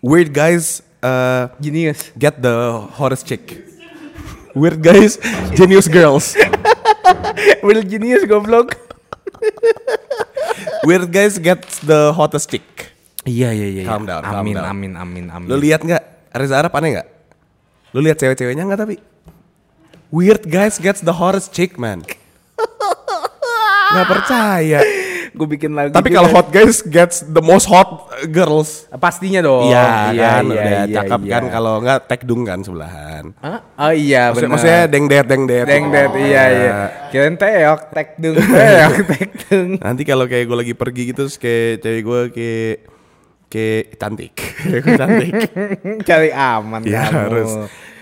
[0.00, 2.14] weird guys uh, Genius.
[2.16, 3.66] get the hottest chick.
[4.54, 5.18] Weird guys,
[5.54, 6.34] genius girls.
[7.66, 8.74] Will genius goblok.
[10.82, 12.89] Weird guys get the hottest chick.
[13.30, 13.82] Iya iya iya.
[13.86, 14.66] Calm down, calm Amin down.
[14.66, 15.46] amin amin amin.
[15.46, 16.02] Lu lihat nggak
[16.34, 17.08] Reza Arab aneh nggak?
[17.94, 18.96] Lu lihat cewek-ceweknya nggak tapi?
[20.10, 22.02] Weird guys gets the hottest chick man.
[23.90, 24.80] Nggak percaya.
[25.30, 25.94] gue bikin lagi.
[25.94, 28.86] Tapi kalau hot guys gets the most hot girls.
[28.98, 29.70] pastinya dong.
[29.70, 31.30] Iya kan, iya, udah iya, cakep iya.
[31.30, 33.30] kan kalau nggak tekdung kan sebelahan.
[33.38, 33.58] Hah?
[33.78, 34.50] Oh iya Maksudnya, benar.
[34.50, 35.62] maksudnya deng det deng det.
[35.66, 36.72] Deng det iya iya.
[37.14, 39.70] Kirain teok tek dung teok tek dung.
[39.78, 42.74] Nanti kalau kayak gue lagi pergi gitu terus kayak cewek gue kayak
[43.50, 44.34] kayak cantik.
[45.00, 45.32] Cantik.
[46.08, 47.18] Cari aman ya kamu.
[47.18, 47.50] harus.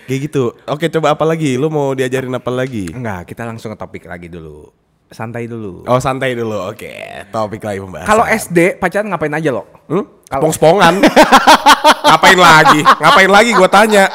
[0.05, 0.53] Kayak gitu.
[0.65, 1.57] Oke coba apa lagi?
[1.57, 2.87] Lu mau diajarin apa lagi?
[2.89, 4.69] Enggak, kita langsung ke topik lagi dulu.
[5.09, 5.89] Santai dulu.
[5.89, 6.69] Oh santai dulu.
[6.69, 6.93] Oke,
[7.33, 8.05] topik lagi pembahasan.
[8.05, 9.65] Kalau SD pacaran ngapain aja lo?
[9.89, 10.05] Hmm?
[10.29, 11.01] Kalau- Spong-spongan.
[12.09, 12.81] Ngapain lagi?
[12.81, 14.05] Ngapain lagi gue tanya?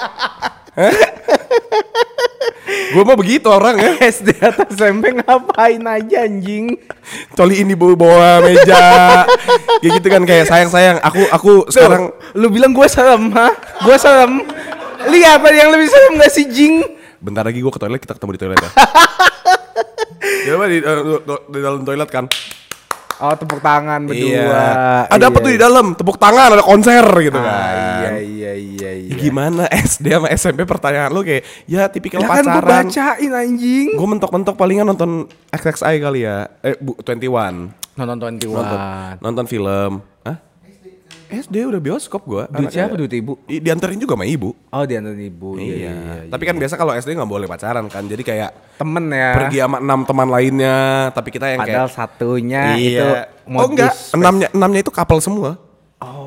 [2.95, 3.90] Gue mau begitu orang ya.
[4.14, 6.76] SD atau SMP ngapain aja anjing?
[7.36, 8.84] Coli ini bawa bawa meja.
[9.82, 10.99] Kayak gitu kan kayak sayang-sayang.
[11.05, 13.53] Aku aku sekarang Tuh, lu bilang gue serem, ha?
[13.84, 14.45] Gue serem.
[15.05, 17.05] Lihat ada yang lebih serem gak sih Jing?
[17.24, 18.70] bentar lagi gue ke toilet kita ketemu di toilet ya.
[20.45, 22.28] Ya apa di, eh, di dalam toilet kan?
[23.16, 24.26] Oh tepuk tangan berdua.
[24.26, 24.66] Iya.
[25.06, 25.44] Ada apa Iya.
[25.44, 25.86] tuh di dalam?
[25.92, 27.54] Tepuk tangan, ada konser gitu Ah, kan.
[28.10, 29.10] iya iya iya iya.
[29.10, 32.86] Ya gimana SD sama SMP pertanyaan lu kayak ya tipikal Ya kan gue pacaran.
[32.86, 33.88] bacain anjing.
[33.92, 35.10] Gue mentok-mentok palingan nonton
[35.48, 36.50] XXI kali ya.
[36.60, 37.70] Eh, bu, 21.
[37.94, 38.50] Nonton 21.
[38.50, 38.80] Nonton,
[39.20, 39.92] nonton film.
[41.35, 42.47] SD udah bioskop gua.
[42.47, 43.32] Duit Anaknya- siapa duit ibu?
[43.47, 44.55] I- dianterin juga sama ibu.
[44.70, 45.59] Oh dia nonton ibu.
[45.59, 45.74] Iya.
[45.74, 46.30] iya, iya.
[46.30, 48.05] Tapi kan biasa kalau SD nggak boleh pacaran kan.
[48.05, 49.30] Jadi kayak Temen ya.
[49.35, 50.76] pergi sama enam teman lainnya.
[51.11, 53.26] Tapi kita yang Padahal kayak satunya itu iya.
[53.45, 55.59] modus oh enggak, enamnya enamnya itu couple semua.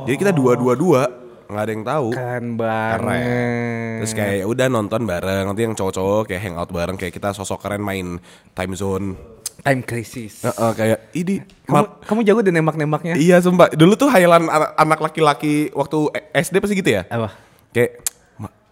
[0.04, 1.02] Jadi kita dua dua dua
[1.48, 2.08] nggak ada yang tahu.
[2.12, 3.00] keren banget.
[3.00, 3.96] Keren.
[3.98, 5.44] Terus kayak ya udah nonton bareng.
[5.48, 8.20] Nanti yang cowok-cowok kayak hangout bareng kayak kita sosok keren main
[8.52, 9.16] time zone.
[9.60, 10.42] Time crisis.
[10.42, 13.14] Heeh, kayak ini Kamu, kamu jago deh nembak-nembaknya?
[13.16, 15.98] Iya sumpah Dulu tuh hayalan anak, anak laki-laki Waktu
[16.34, 17.34] SD pasti gitu ya Apa?
[17.70, 18.06] Kayak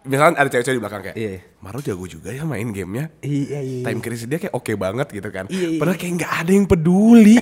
[0.03, 1.41] Misalnya ada cewek-cewek di belakang kayak Iya.
[1.59, 3.81] Maro jago juga ya main gamenya Iya iya.
[3.81, 5.79] Time crisis dia kayak oke banget gitu kan Iya, iya.
[5.81, 7.37] Padahal kayak nggak ada yang peduli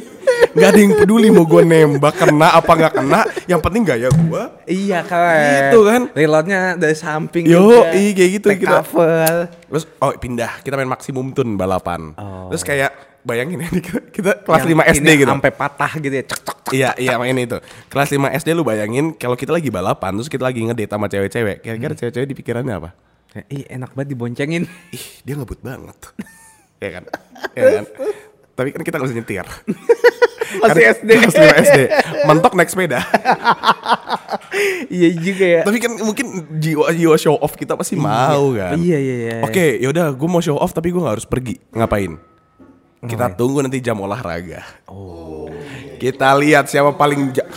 [0.54, 4.44] nggak ada yang peduli mau gue nembak kena apa nggak kena Yang penting gaya gue
[4.66, 5.44] Iya keren.
[5.44, 6.02] Gitu kan.
[6.10, 7.92] Reloadnya dari samping Yo, juga.
[7.92, 9.34] iya, kayak gitu, Take kita- cover.
[9.68, 12.48] Terus oh pindah Kita main maksimum tun balapan Oh.
[12.48, 16.24] Terus kayak bayangin ya kita, kita kelas Yang 5 SD gitu Sampai patah gitu ya.
[16.24, 16.58] Cek cek.
[16.64, 16.74] cek.
[16.76, 17.58] Iya iya main itu
[17.88, 21.58] Kelas 5 SD lu bayangin Kalau kita lagi balapan Terus kita lagi ngedate sama cewek-cewek
[21.64, 22.90] Kira-kira cewek-cewek di pikirannya apa?
[23.34, 24.64] Kayak, Ih enak banget diboncengin.
[24.96, 25.98] Ih dia ngebut banget
[26.84, 27.04] Ya kan?
[27.56, 27.86] Ya kan?
[28.54, 29.48] Tapi kan kita gak bisa nyetir
[30.54, 31.10] Masih SD.
[31.10, 31.80] Kelas 5 SD
[32.30, 33.02] Mentok naik sepeda
[34.90, 35.62] iya juga ya.
[35.66, 36.26] Tapi kan mungkin
[36.62, 39.38] jiwa-jiwa show off kita pasti mau kan Iya iya iya.
[39.42, 42.33] Oke yaudah gue mau show off tapi gue gak harus pergi Ngapain?
[43.04, 45.52] Kita tunggu nanti jam olahraga Oh.
[45.96, 47.48] Kita lihat siapa paling ja-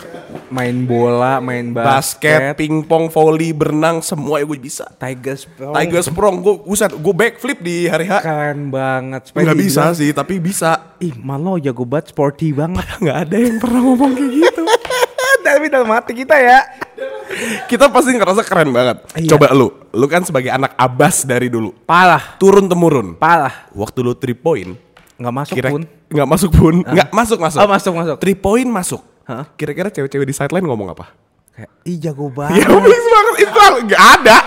[0.47, 2.55] Main bola, main basket, basket.
[2.55, 5.75] pingpong, volley, berenang Semua gue bisa Tiger Sprong.
[5.75, 8.23] Tiger Sprong, gue buset, gue backflip di hari H.
[8.23, 9.27] Keren banget.
[9.27, 10.95] Supaya Nggak bisa dibilang, sih, tapi bisa.
[10.97, 12.87] Ih malah jago banget, sporty banget.
[13.03, 14.63] Nggak ada yang pernah ngomong kayak gitu.
[15.47, 16.59] Tapi dalam hati kita ya.
[17.67, 19.03] Kita pasti ngerasa keren banget.
[19.15, 19.35] Iya.
[19.35, 23.15] Coba lu, lu kan sebagai anak abas dari dulu, Parah, turun temurun.
[23.15, 23.67] parah.
[23.71, 24.79] Waktu lu three point,
[25.17, 25.81] Nggak masuk kira pun.
[26.07, 27.59] nggak masuk pun, nggak masuk masuk.
[27.59, 28.15] Oh masuk masuk.
[28.21, 29.01] Three point masuk.
[29.25, 29.49] Hah?
[29.53, 31.11] Kira-kira cewek-cewek di sideline ngomong apa?
[31.51, 32.61] Kayak, ih jago banget.
[32.61, 34.37] Ya please banget itu nggak ada,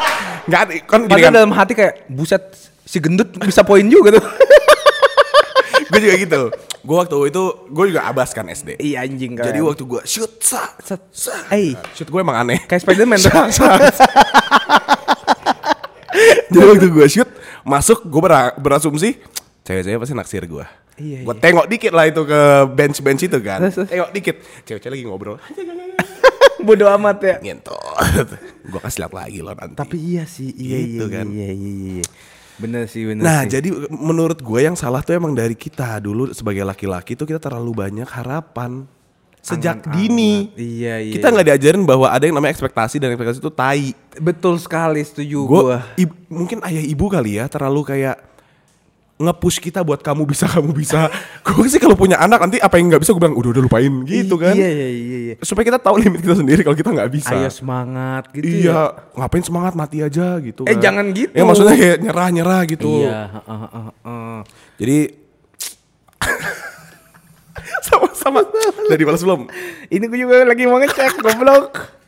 [0.46, 0.72] nggak ada.
[0.86, 2.42] Kan gini kan, dalam hati kayak buset
[2.82, 4.24] si gendut bisa poin juga tuh.
[5.90, 6.40] gue juga gitu.
[6.80, 8.78] Gue waktu itu, gue juga abas kan SD.
[8.78, 9.52] iya anjing keren.
[9.52, 11.02] Jadi waktu gue shoot, sa, Set.
[11.12, 11.34] sa.
[11.50, 11.76] Eh.
[11.92, 12.62] shoot gue emang aneh.
[12.64, 13.28] kayak Spiderman tuh.
[16.50, 17.28] Jadi waktu gue shoot
[17.62, 19.20] masuk gue ber- berasumsi
[19.62, 20.66] cewek-cewek pasti naksir gue.
[20.96, 23.64] Iya, Gue tengok dikit lah itu ke bench-bench itu kan.
[23.92, 25.36] Tengok dikit, cewek-cewek lagi ngobrol.
[26.60, 27.34] Bodoh amat ya.
[27.40, 28.28] Ngentot.
[28.70, 29.74] gue kasih lihat lagi loh nanti.
[29.74, 31.26] Tapi iya sih, iya Gitu iya, kan.
[31.26, 32.06] iya iya iya.
[32.60, 33.56] Bener sih bener nah sih.
[33.56, 37.72] jadi menurut gue yang salah tuh emang dari kita dulu sebagai laki-laki tuh kita terlalu
[37.74, 38.84] banyak harapan.
[39.40, 39.96] sejak Angan-angan.
[39.96, 40.34] dini.
[40.52, 41.12] Iya, iya.
[41.16, 43.96] Kita nggak diajarin bahwa ada yang namanya ekspektasi dan ekspektasi itu tai.
[44.20, 45.80] betul sekali setuju Gue gua.
[46.28, 48.29] mungkin ayah ibu kali ya terlalu kayak
[49.20, 51.12] nge-push kita buat kamu bisa kamu bisa.
[51.44, 53.92] gue sih kalau punya anak nanti apa yang nggak bisa gue bilang udah udah lupain
[54.08, 54.56] gitu kan.
[54.56, 55.34] Iya iya iya iya.
[55.44, 57.36] Supaya kita tahu limit kita sendiri kalau kita nggak bisa.
[57.36, 59.20] Ayo semangat gitu iya, ya.
[59.20, 60.64] ngapain semangat mati aja gitu.
[60.64, 60.80] Eh, kan.
[60.80, 61.36] jangan gitu.
[61.36, 62.90] Ya maksudnya kayak nyerah nyerah gitu.
[63.04, 64.38] Iya, heeh, heeh, heeh.
[64.80, 64.98] Jadi
[67.86, 68.40] sama-sama
[68.88, 69.52] udah dibalas belum?
[69.92, 72.00] Ini gue juga lagi mau ngecek goblok.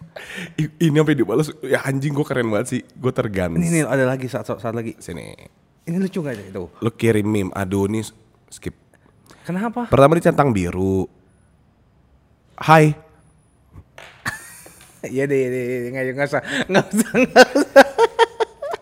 [0.57, 2.81] Ini sampai dibalas ya anjing gue keren banget sih.
[2.97, 3.61] Gue tergans.
[3.61, 4.97] Ini nih ada lagi saat saat lagi.
[4.97, 5.61] Sini.
[5.83, 6.65] Ini lucu gak itu?
[6.79, 7.51] Lu kirim meme.
[7.53, 8.07] Aduh nih
[8.47, 8.75] skip.
[9.43, 9.91] Kenapa?
[9.91, 11.11] Pertama dicentang biru.
[12.59, 12.95] Hai.
[15.03, 17.87] Iya deh, iya deh, iya deh, nggak nggak usah, nggak usah, nggak usah.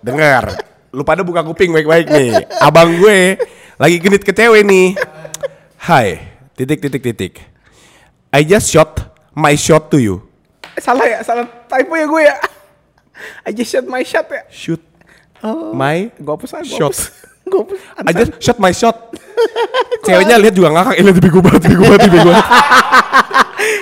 [0.05, 0.45] Dengar.
[0.93, 2.45] Lu pada buka kuping baik-baik nih.
[2.61, 3.41] Abang gue
[3.81, 5.01] lagi genit ke cewek nih.
[5.81, 6.21] Hai.
[6.53, 7.41] Titik titik titik.
[8.29, 9.01] I just shot
[9.33, 10.21] my shot to you.
[10.77, 12.37] Eh, Salah ya, salah typo ya gue ya.
[13.49, 14.45] I just shot my shot ya.
[14.53, 14.85] Shoot
[15.41, 16.93] Oh, my gue hapus aja, shot.
[17.49, 17.79] hapus.
[18.05, 19.17] I just shot my shot.
[20.07, 22.47] Ceweknya lihat juga ngakak, ini lebih gue banget, lebih gue banget, lebih gue banget.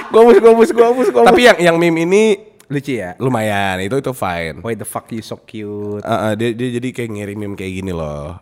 [0.09, 1.07] Gue hapus, gue hapus, gue hapus.
[1.13, 2.23] Tapi yang yang meme ini
[2.67, 3.13] lucu ya.
[3.21, 4.65] lumayan, itu itu fine.
[4.65, 6.01] Why the fuck you so cute?
[6.01, 8.41] Uh, uh, dia, dia jadi kayak ngirim meme kayak gini loh.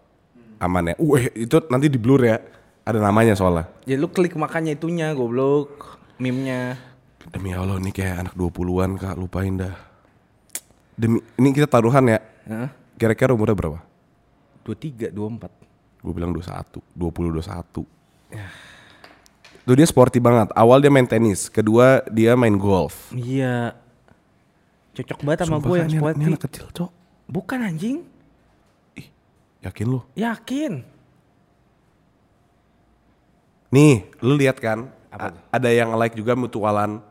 [0.63, 0.95] Aman ya.
[0.97, 2.39] Uh, itu nanti di blur ya.
[2.87, 3.67] Ada namanya soalnya.
[3.83, 5.99] Ya lu klik makanya itunya goblok.
[6.23, 6.79] Meme-nya.
[7.35, 9.75] Demi Allah ini kayak anak 20-an Kak, lupain dah.
[10.95, 12.23] Demi ini kita taruhan ya.
[12.47, 12.86] Heeh.
[12.97, 13.81] Kira-kira umurnya berapa?
[14.65, 16.03] 23, 24.
[16.03, 17.85] Gue bilang 21, 20 21.
[19.67, 20.49] Tuh dia sporty banget.
[20.55, 23.11] Awal dia main tenis, kedua dia main golf.
[23.13, 23.77] Iya.
[24.97, 26.19] Cocok banget sama gue yang sporty.
[26.19, 26.91] Ini anak kecil, Cok.
[27.27, 28.07] Bukan anjing.
[29.61, 30.01] Yakin lu?
[30.15, 30.73] Yakin.
[33.75, 34.89] Nih, lu lihat kan?
[35.11, 37.03] Apa ada yang like juga mutualan.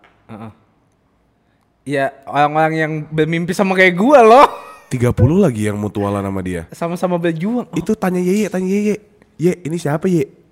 [1.85, 4.47] Ya orang-orang yang bermimpi sama kayak gue loh.
[4.95, 6.65] 30 lagi yang mutualan sama dia.
[6.71, 7.67] Sama-sama berjuang.
[7.67, 8.95] Oh, Itu tanya Yeye, tanya Yeye.
[9.35, 10.45] Ye, ini siapa Ye?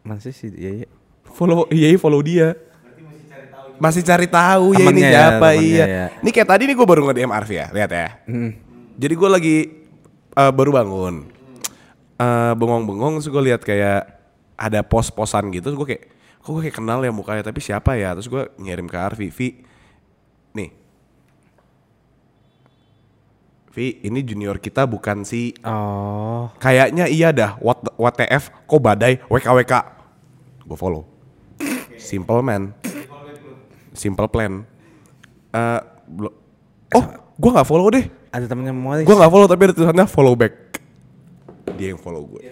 [0.00, 0.86] masih sih ya, ya.
[1.36, 2.56] Follow Yeye follow dia.
[3.80, 5.84] Masih cari tahu ya ini ya, siapa temennya iya.
[5.88, 6.06] ya.
[6.20, 8.08] Ini kayak tadi nih gue baru nge-DM Arfi ya, lihat ya.
[9.00, 9.56] Jadi gue lagi
[10.36, 11.24] eh, baru bangun.
[12.20, 14.20] Eh, bengong-bengong terus gue lihat kayak
[14.60, 16.04] ada pos-posan gitu, terus gue kayak
[16.44, 18.12] kok gue kayak kenal ya mukanya tapi siapa ya?
[18.20, 19.48] Terus gue ngirim ke Arfi, Vi.
[20.52, 20.76] Nih.
[23.70, 26.50] Vi, ini junior kita bukan si Oh.
[26.58, 27.54] Kayaknya iya dah.
[27.62, 29.74] What WTF kok badai WKWK.
[30.66, 31.06] Gue follow.
[31.94, 32.74] Simple man.
[33.94, 34.66] Simple plan.
[35.50, 36.34] Eh, blo-
[36.94, 37.04] oh,
[37.38, 38.06] gue nggak follow deh.
[38.30, 39.06] Ada temennya Morris.
[39.06, 40.54] Gue nggak follow tapi ada tulisannya follow back.
[41.78, 42.50] Dia yang follow gue.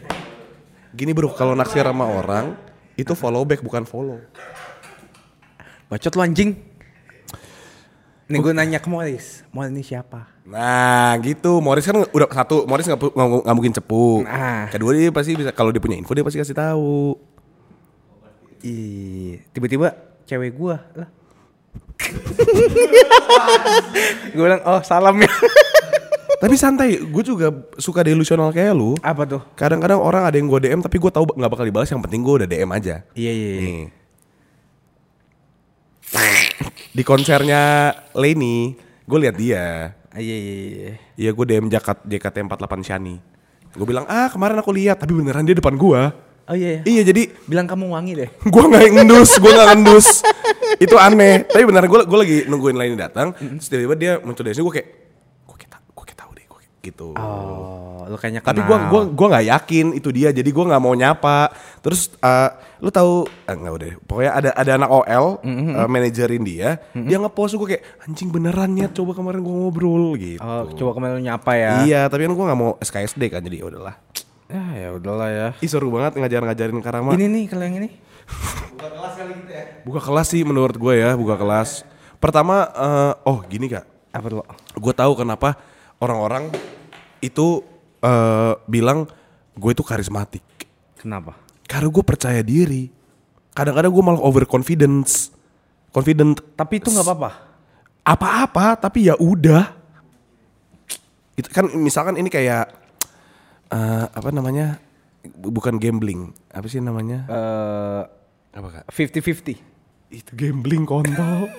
[0.94, 2.54] Gini bro, kalau naksir sama orang
[2.94, 4.22] itu follow back bukan follow.
[5.90, 6.50] Bacot lu anjing.
[8.28, 9.42] Nih gue nanya ke Morris.
[9.50, 10.37] Morris ini siapa?
[10.48, 14.24] Nah gitu, Morris kan udah satu, Morris nggak nggak mungkin cepu.
[14.24, 14.72] Nah.
[14.72, 17.20] Kedua dia pasti bisa, kalau dia punya info dia pasti kasih tahu.
[18.64, 19.92] Ih, tiba-tiba
[20.24, 21.08] cewek gua lah.
[24.32, 25.28] gue bilang, oh salam ya.
[26.42, 27.50] Tapi santai, gue juga
[27.82, 28.94] suka delusional kayak lu.
[29.02, 29.42] Apa tuh?
[29.58, 31.90] Kadang-kadang orang ada yang gue DM tapi gue tahu nggak bakal dibalas.
[31.90, 33.02] Yang penting gue udah DM aja.
[33.18, 33.50] Iya iya.
[33.50, 33.58] iya.
[33.58, 33.90] Nih.
[36.94, 39.97] Di konsernya Leni, gue lihat dia.
[40.18, 40.90] Ah, Iya iya iya.
[41.14, 43.22] Iya gue DM Jakat JKT48 Shani.
[43.70, 46.00] Gue bilang ah kemarin aku lihat tapi beneran dia depan gue.
[46.48, 46.82] Oh iya.
[46.82, 46.98] iya.
[46.98, 48.28] Iya jadi Bilang kamu wangi deh.
[48.52, 50.06] gue nggak ngendus, gue nggak ngendus.
[50.82, 51.46] Itu aneh.
[51.46, 53.30] Tapi beneran gue gue lagi nungguin Leni datang.
[53.30, 54.88] Terus tiba-tiba dia muncul dari sini gue kayak
[55.70, 57.12] ta- gue kayak tahu deh gue kayak gitu.
[57.18, 58.68] Oh, lu kayaknya Tapi kenal.
[58.68, 60.30] gua gua gua nggak yakin itu dia.
[60.30, 61.50] Jadi gua nggak mau nyapa.
[61.82, 63.90] Terus eh, lu tahu eh, nggak udah.
[64.06, 66.78] Pokoknya ada ada anak OL eh, manajerin dia.
[66.94, 70.40] Dia ngepost gua kayak anjing beneran ya coba kemarin gua ngobrol gitu.
[70.40, 71.72] Oh, coba kemarin lu nyapa ya.
[71.84, 73.94] Iya, tapi kan gua nggak mau SKSD kan jadi ya udahlah.
[74.48, 75.48] Ya, ya udahlah ya.
[75.60, 77.12] Ih seru banget ngajar-ngajarin Karama.
[77.12, 77.90] Ini nih kalau yang ini.
[79.84, 81.84] Buka kelas sih menurut gue ya, buka kelas.
[82.16, 83.84] Pertama eh, oh gini Kak.
[84.08, 84.44] Apa tuh?
[84.80, 85.60] Gue tahu kenapa
[85.98, 86.50] orang-orang
[87.18, 87.62] itu
[87.98, 89.06] eh, bilang
[89.52, 90.44] gue itu karismatik.
[90.96, 91.34] Kenapa?
[91.64, 92.90] Karena gue percaya diri.
[93.52, 95.34] Kadang-kadang gue malah overconfidence.
[95.90, 96.38] Confident.
[96.54, 97.30] Tapi itu nggak apa-apa.
[98.04, 99.74] Apa-apa, tapi ya udah.
[101.34, 102.70] Itu kan misalkan ini kayak
[103.68, 104.78] eh, apa namanya?
[105.34, 106.30] Bu- Bukan gambling.
[106.48, 107.26] Apa sih namanya?
[107.26, 108.02] Eh,
[108.54, 108.84] Apa kak?
[108.90, 109.58] 50-50.
[110.08, 111.50] Itu gambling kontol.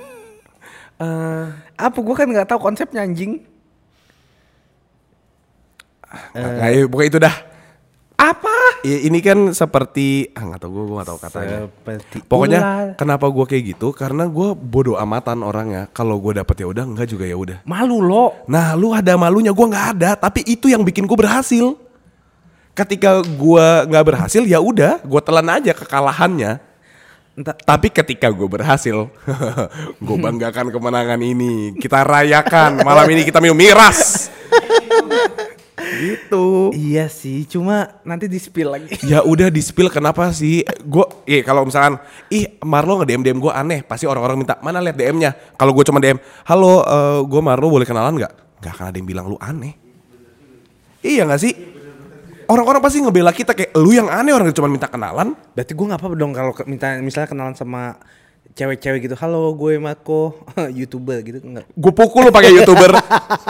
[0.99, 1.47] Eh,
[1.79, 3.39] Apa gua kan nggak tahu konsepnya anjing.
[6.33, 7.35] Nah, ya, pokoknya itu dah.
[8.19, 8.83] Apa?
[8.83, 11.57] Ya, ini kan seperti ah nggak tahu gue gue nggak tahu katanya.
[11.71, 12.87] Seperti Pokoknya ular.
[12.99, 13.87] kenapa gue kayak gitu?
[13.95, 15.87] Karena gue bodoh amatan orangnya.
[15.95, 17.57] Kalau gue dapet ya udah, enggak juga ya udah.
[17.63, 18.43] malu lo.
[18.51, 20.09] Nah, lu ada malunya, gue nggak ada.
[20.19, 21.79] Tapi itu yang bikin gue berhasil.
[22.75, 26.59] Ketika gue nggak berhasil, ya udah, gue telan aja kekalahannya.
[27.39, 29.07] Entah, Tapi ketika gue berhasil,
[30.07, 31.71] gue banggakan kemenangan ini.
[31.79, 34.27] Kita rayakan malam ini kita minum miras.
[35.79, 36.69] gitu.
[36.75, 38.91] iya sih, cuma nanti di spill lagi.
[39.07, 40.61] Ya udah di spill kenapa sih?
[40.85, 41.97] Gue, eh kalau misalkan,
[42.29, 45.31] ih Marlo nge DM DM gue aneh, pasti orang-orang minta mana lihat DM-nya.
[45.57, 46.83] Kalau gue cuma DM, halo,
[47.25, 48.33] gue Marlo boleh kenalan nggak?
[48.59, 49.73] Nggak akan ada yang bilang lu aneh.
[50.99, 51.53] Iya nggak sih?
[52.49, 55.37] Orang-orang pasti ngebela kita kayak lu yang aneh orang cuma minta kenalan.
[55.53, 57.93] Berarti gue nggak apa dong kalau minta misalnya kenalan sama
[58.59, 59.15] cewek-cewek gitu.
[59.15, 60.35] Halo, gue Marco,
[60.77, 61.71] youtuber gitu enggak?
[61.71, 62.91] Gue pukul lu pakai youtuber.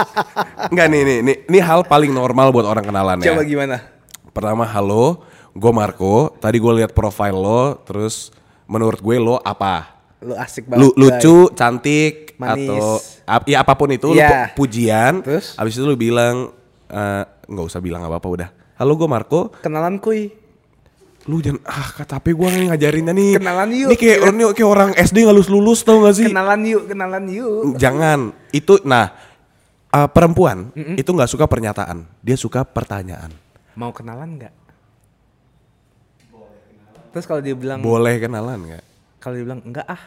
[0.72, 3.34] Enggak nih, nih, nih, ini hal paling normal buat orang kenalan ya.
[3.34, 3.82] Coba gimana?
[4.30, 6.38] Pertama, halo, gue Marco.
[6.38, 8.30] Tadi gue lihat profile lo, terus
[8.70, 9.98] menurut gue lo apa?
[10.22, 10.84] Lu asik banget.
[10.84, 12.70] Lu, lucu, cantik, Manis.
[12.70, 12.86] atau
[13.26, 14.54] ap- ya apa pun itu, lu Iya.
[14.54, 15.26] pu- pujian.
[15.26, 15.58] Terus?
[15.58, 16.54] Abis itu lu bilang
[16.86, 18.50] eh, nggak usah bilang apa apa udah.
[18.78, 19.50] Halo, gue Marco.
[19.58, 20.30] Kenalan kuy.
[21.30, 23.32] Lu jangan ah tapi gue ngajarinnya nih.
[23.38, 23.90] Kenalan yuk.
[23.94, 26.26] Ini kayak ini kayak orang SD nggak lulus lulus tau gak sih?
[26.26, 27.78] Kenalan yuk, kenalan yuk.
[27.78, 28.34] Jangan.
[28.50, 29.14] Itu nah
[29.94, 33.30] eh, perempuan itu nggak suka pernyataan, dia suka pertanyaan.
[33.78, 34.54] Mau kenalan nggak?
[37.10, 38.84] Terus kalau dia bilang Boleh kenalan nggak?
[39.20, 40.00] kalau dia bilang enggak ah,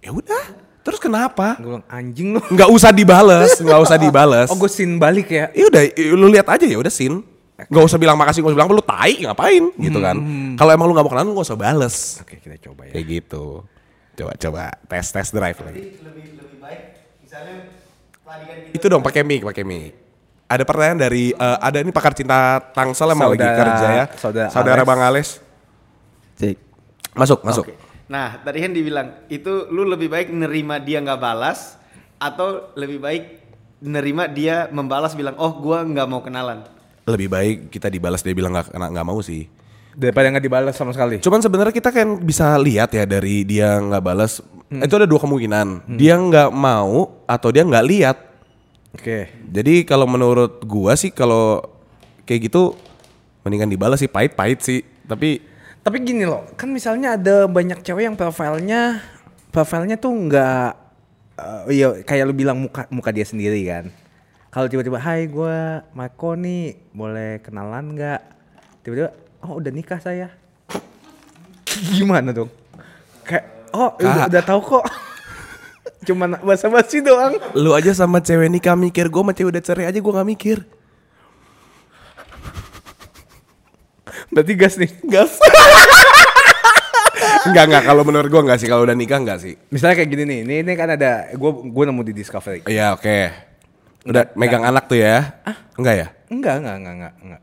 [0.00, 0.44] Ya udah.
[0.80, 1.60] Terus kenapa?
[1.60, 2.40] gue bilang anjing lu.
[2.48, 4.48] Nggak usah dibales, nggak usah dibales.
[4.48, 5.52] Oh, gue sin balik ya.
[5.52, 5.82] Ya udah,
[6.16, 7.20] lu lihat aja ya udah sin.
[7.66, 10.16] Nggak usah bilang makasih, nggak usah bilang lu tai ngapain gitu kan.
[10.54, 11.96] Kalau emang lu nggak mau kenalan, nggak usah bales.
[12.22, 12.92] Oke, kita coba ya.
[12.94, 13.44] Kayak gitu.
[14.14, 15.80] Coba coba tes tes drive lagi.
[15.80, 16.80] Jadi lebih lebih baik
[17.20, 17.54] misalnya
[18.20, 19.92] tadi kan kita Itu dong pakai mic, pakai mic.
[20.46, 24.04] Ada pertanyaan dari eh, ada ini pakar cinta Tangsel emang lagi Saudara- kerja ya.
[24.48, 24.88] saudara Ales.
[24.88, 25.28] Bang Ales.
[26.36, 26.56] Cek.
[27.12, 27.64] Masuk, masuk.
[28.06, 31.78] Nah, tadi kan dibilang itu lu lebih baik nerima dia nggak balas
[32.18, 33.24] atau lebih baik
[33.80, 36.66] nerima dia membalas bilang oh gua nggak mau kenalan.
[37.08, 39.48] Lebih baik kita dibalas dia bilang nggak nggak mau sih.
[39.96, 41.18] Daripada nggak dibalas sama sekali.
[41.18, 44.44] Cuman sebenarnya kita kan bisa lihat ya dari dia nggak balas.
[44.70, 45.98] Itu ada dua kemungkinan.
[45.98, 48.16] Dia nggak mau atau dia nggak lihat.
[48.94, 49.30] Oke.
[49.50, 51.62] Jadi kalau menurut gua sih kalau
[52.26, 52.74] kayak gitu
[53.42, 54.80] mendingan dibalas sih pahit-pahit sih.
[55.06, 55.42] Tapi
[55.80, 59.00] Tapi gini loh, kan misalnya ada banyak cewek yang profilnya
[59.50, 60.70] profilnya tuh nggak
[61.40, 63.88] eh, iya kayak lu bilang muka muka dia sendiri kan.
[64.50, 65.58] Kalau tiba-tiba, hai gue
[65.94, 68.20] Marco nih, boleh kenalan nggak?
[68.82, 69.14] Tiba-tiba,
[69.46, 70.26] oh udah nikah saya.
[71.94, 72.50] Gimana dong?
[73.22, 74.28] Kayak, oh udah, Kak.
[74.34, 74.84] udah tahu kok.
[76.10, 77.38] Cuman basa-basi doang.
[77.54, 80.58] lu aja sama cewek nikah mikir, gua sama cewek udah cerai aja gua nggak mikir.
[84.34, 84.90] Berarti gas nih.
[85.06, 85.38] Gas.
[87.40, 89.54] Enggak enggak kalau menurut gua enggak sih kalau udah nikah enggak sih.
[89.70, 92.66] Misalnya kayak gini nih, ini, ini kan ada, gue gue nemu di Discovery.
[92.68, 93.49] Iya oke.
[94.02, 95.42] Udah megang anak tuh ya?
[95.76, 96.06] Enggak ya?
[96.28, 97.42] Enggak, enggak, enggak, enggak, enggak.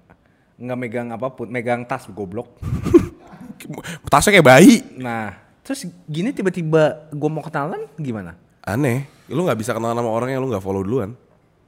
[0.57, 2.49] Enggak megang apa pun, megang tas goblok.
[4.07, 4.75] Tasnya kayak bayi.
[4.95, 8.37] Nah, terus gini tiba-tiba gue mau kenalan gimana?
[8.63, 9.05] Aneh.
[9.27, 11.13] Lu nggak bisa kenalan sama orang yang lu nggak follow duluan.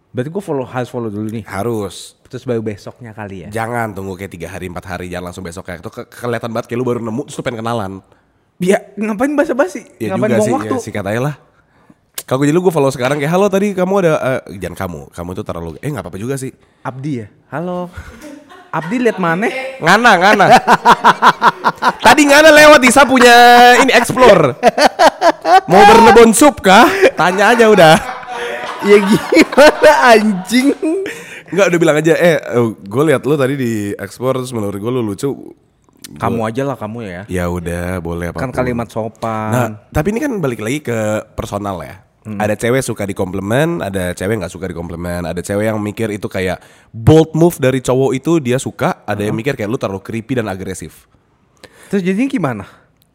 [0.09, 1.43] Berarti gue follow harus follow dulu nih.
[1.45, 2.17] Harus.
[2.25, 3.49] Terus baru besoknya kali ya.
[3.51, 6.65] Jangan tunggu kayak tiga hari empat hari jangan langsung besok kayak itu ke- kelihatan banget
[6.69, 7.91] kayak lu baru nemu terus lu pengen kenalan.
[8.59, 9.85] Ya ngapain basa-basi?
[10.01, 10.75] Ya ngapain juga sih, waktu?
[10.75, 11.35] ya, sikat aja lah.
[12.29, 15.45] Kalau lu gue follow sekarang kayak halo tadi kamu ada eh, jangan kamu, kamu tuh
[15.49, 16.53] terlalu eh nggak apa-apa juga sih.
[16.85, 17.27] Abdi ya.
[17.49, 17.89] Halo.
[18.69, 19.49] Abdi lihat mana?
[19.81, 20.45] Ngana, ngana.
[22.05, 23.33] Tadi ngana lewat Isa punya
[23.81, 24.61] ini explore.
[25.65, 26.85] Mau bernebon sup kah?
[27.17, 27.97] Tanya aja udah.
[28.85, 30.69] ya gimana anjing?
[31.49, 32.37] Enggak udah bilang aja eh
[32.69, 35.33] gue lihat lu tadi di explore terus menurut gue lu lucu.
[36.21, 37.21] Kamu aja lah kamu ya.
[37.25, 39.49] Ya udah boleh apa Kan kalimat sopan.
[39.49, 42.08] Nah, tapi ini kan balik lagi ke personal ya.
[42.19, 46.59] Ada cewek suka dikomplimen, ada cewek nggak suka dikomplimen, ada cewek yang mikir itu kayak
[46.91, 50.51] bold move dari cowok itu dia suka, ada yang mikir kayak lu terlalu creepy dan
[50.51, 51.07] agresif.
[51.89, 52.65] Terus jadinya gimana?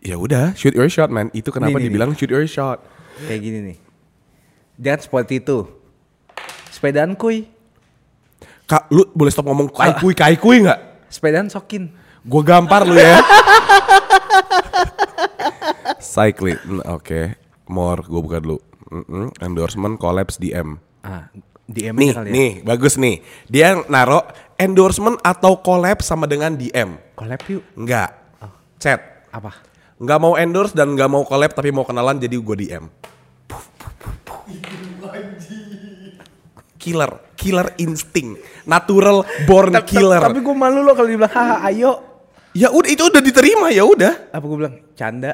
[0.00, 1.28] Ya udah, shoot your shot man.
[1.36, 2.80] Itu kenapa Nih, nih, dibilang shoot your shot.
[3.28, 3.78] Kayak gini nih.
[4.80, 5.58] Jangan seperti itu.
[6.74, 7.46] Sepedaan kuy.
[8.66, 11.06] Kak, lu boleh stop ngomong kai kui kai kui nggak?
[11.12, 11.92] Sepedaan sokin.
[12.24, 13.20] Gue gampar lu ya.
[16.00, 17.36] Cycling, Hmm, oke.
[17.68, 18.58] More, gue buka dulu.
[18.94, 19.34] Mm-mm.
[19.42, 20.78] Endorsement collabs DM.
[21.02, 21.26] Ah,
[21.66, 22.32] DM Nih, kali ya.
[22.32, 23.18] nih, bagus nih.
[23.50, 24.22] Dia naro
[24.54, 26.94] endorsement atau collab sama dengan DM.
[27.18, 27.62] Collab yuk.
[27.74, 28.14] Enggak.
[28.78, 29.26] Chat.
[29.34, 29.50] Apa?
[29.98, 32.84] Enggak mau endorse dan enggak mau collab tapi mau kenalan jadi gue DM.
[36.76, 38.36] Killer, killer insting,
[38.68, 40.20] natural born killer.
[40.20, 41.92] Tapi gue malu loh kalau dibilang haha ayo.
[42.52, 44.30] Ya udah itu udah diterima ya udah.
[44.30, 44.74] Apa gue bilang?
[44.94, 45.32] Canda.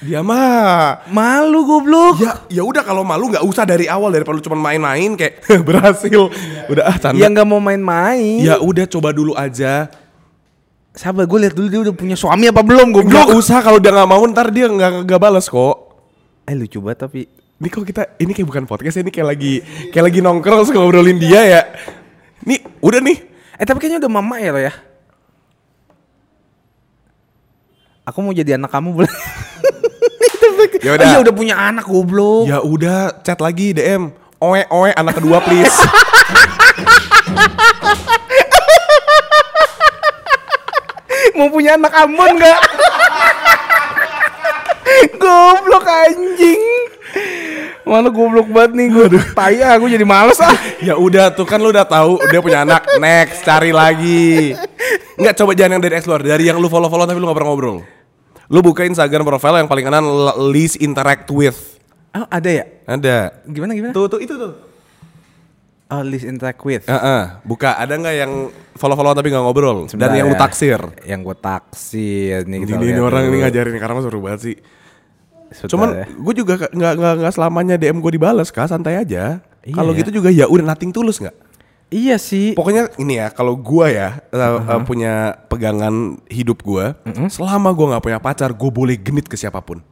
[0.00, 2.24] Dia mah Malu goblok.
[2.24, 6.32] ya ya udah kalau malu nggak usah dari awal daripada lu cuma main-main kayak berhasil.
[6.72, 7.20] Udah ah canda.
[7.20, 8.40] Ya nggak mau main-main.
[8.40, 9.92] Ya udah coba dulu aja.
[10.96, 13.36] Sabar gue lihat dulu dia udah punya suami apa belum goblok.
[13.36, 15.76] usah kalau dia nggak mau ntar dia nggak nggak balas kok.
[16.48, 17.20] Eh lucu banget tapi.
[17.60, 19.60] Ini kok kita ini kayak bukan podcast ya, ini kayak lagi
[19.92, 21.60] kayak lagi nongkrong terus ngobrolin dia ya.
[22.48, 23.20] Nih udah nih.
[23.60, 24.72] Eh tapi kayaknya udah mama ya lo ya.
[28.08, 29.12] Aku mau jadi anak kamu boleh?
[30.80, 31.12] Ya udah.
[31.12, 32.48] Iya udah punya anak goblok.
[32.48, 34.08] Ya udah chat lagi DM.
[34.40, 35.72] Oe oe anak kedua please.
[41.36, 42.60] mau punya anak Ambon nggak?
[45.20, 46.88] goblok anjing.
[47.84, 49.20] Mana goblok banget nih gue.
[49.36, 50.56] Tai ah, gue jadi males ah.
[50.88, 52.88] ya udah tuh kan lu udah tahu dia punya anak.
[52.96, 54.56] Next cari lagi.
[55.20, 57.99] Nggak coba jangan yang dari explore, dari yang lu follow-follow tapi lu nggak pernah ngobrol.
[58.50, 60.04] Lu buka Instagram profile yang paling kanan
[60.50, 61.78] least interact with.
[62.10, 62.64] Oh, ada ya?
[62.82, 63.46] Ada.
[63.46, 63.94] Gimana gimana?
[63.94, 64.52] Tuh tuh itu tuh.
[65.90, 66.86] Oh, list interact with.
[66.86, 67.74] Heeh, buka.
[67.74, 68.32] Ada nggak yang
[68.78, 69.86] follow-follow tapi nggak ngobrol?
[69.86, 70.42] Dan Sebentar yang lu ya.
[70.42, 70.80] taksir.
[71.02, 72.58] Yang gue taksir nih.
[72.62, 74.56] Ini, kita ini orang ini ngajarin karena seru banget sih.
[75.50, 76.06] Sebentar Cuman ya.
[76.06, 79.42] gue juga nggak nggak nggak selamanya DM gue dibalas kak, santai aja.
[79.66, 79.98] Iya Kalau ya.
[79.98, 81.34] gitu juga ya udah nating tulus nggak?
[81.90, 82.54] Iya sih.
[82.54, 86.94] Pokoknya ini ya, kalau gua ya uh, uh, punya pegangan hidup gua,
[87.26, 89.82] selama gua nggak punya pacar, gue boleh genit ke siapa pun.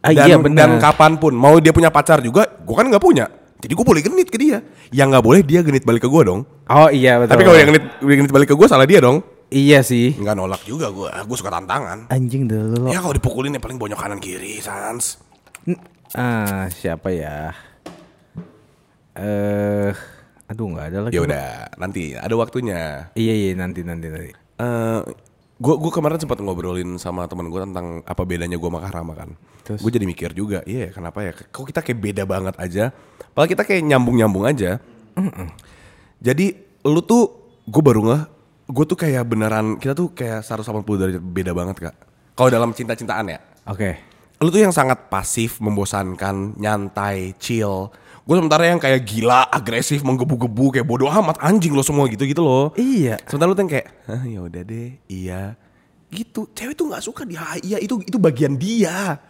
[0.00, 0.64] Ah, dan, iya benar.
[0.64, 3.28] dan kapan pun, mau dia punya pacar juga, gua kan nggak punya.
[3.56, 4.64] Jadi gue boleh genit ke dia.
[4.92, 6.40] Yang nggak boleh dia genit balik ke gua dong.
[6.72, 7.36] Oh iya betul.
[7.36, 9.20] Tapi kalau yang genit, genit balik ke gua salah dia dong.
[9.52, 10.16] Iya sih.
[10.16, 12.08] Nggak nolak juga gua, gua suka tantangan.
[12.08, 12.88] Anjing dulu.
[12.88, 15.20] Ya kalau dipukulin ya paling bonyok kanan kiri, sans.
[16.16, 17.52] Ah, siapa ya?
[19.16, 19.92] Eh,
[20.46, 21.14] aduh nggak ada lagi.
[21.14, 23.10] Ya udah, nanti ada waktunya.
[23.18, 24.30] Iya iya nanti nanti nanti.
[24.34, 25.00] Eh,
[25.56, 29.30] gue gue kemarin sempat ngobrolin sama teman gue tentang apa bedanya gue sama Kahrama kan.
[29.64, 29.80] Terus?
[29.82, 31.32] Gue jadi mikir juga, iya kenapa ya?
[31.34, 32.94] Kok kita kayak beda banget aja?
[33.34, 34.78] Padahal kita kayak nyambung nyambung aja.
[36.26, 36.46] Jadi
[36.86, 37.24] lu tuh
[37.66, 38.24] gue baru nggak,
[38.70, 41.96] gue tuh kayak beneran kita tuh kayak 180 derajat beda banget kak.
[42.36, 43.96] Kalau dalam cinta-cintaan ya, Oke.
[44.44, 47.88] lu tuh yang sangat pasif, membosankan, nyantai, chill.
[48.26, 52.74] Gue sementara yang kayak gila, agresif, menggebu-gebu, kayak bodoh amat anjing lo semua gitu-gitu loh.
[52.74, 53.22] Iya.
[53.22, 53.86] Sementara lu tuh yang kayak,
[54.26, 55.54] ya udah deh, iya.
[56.10, 56.50] Gitu.
[56.50, 59.22] Cewek tuh nggak suka dia, iya itu itu bagian dia.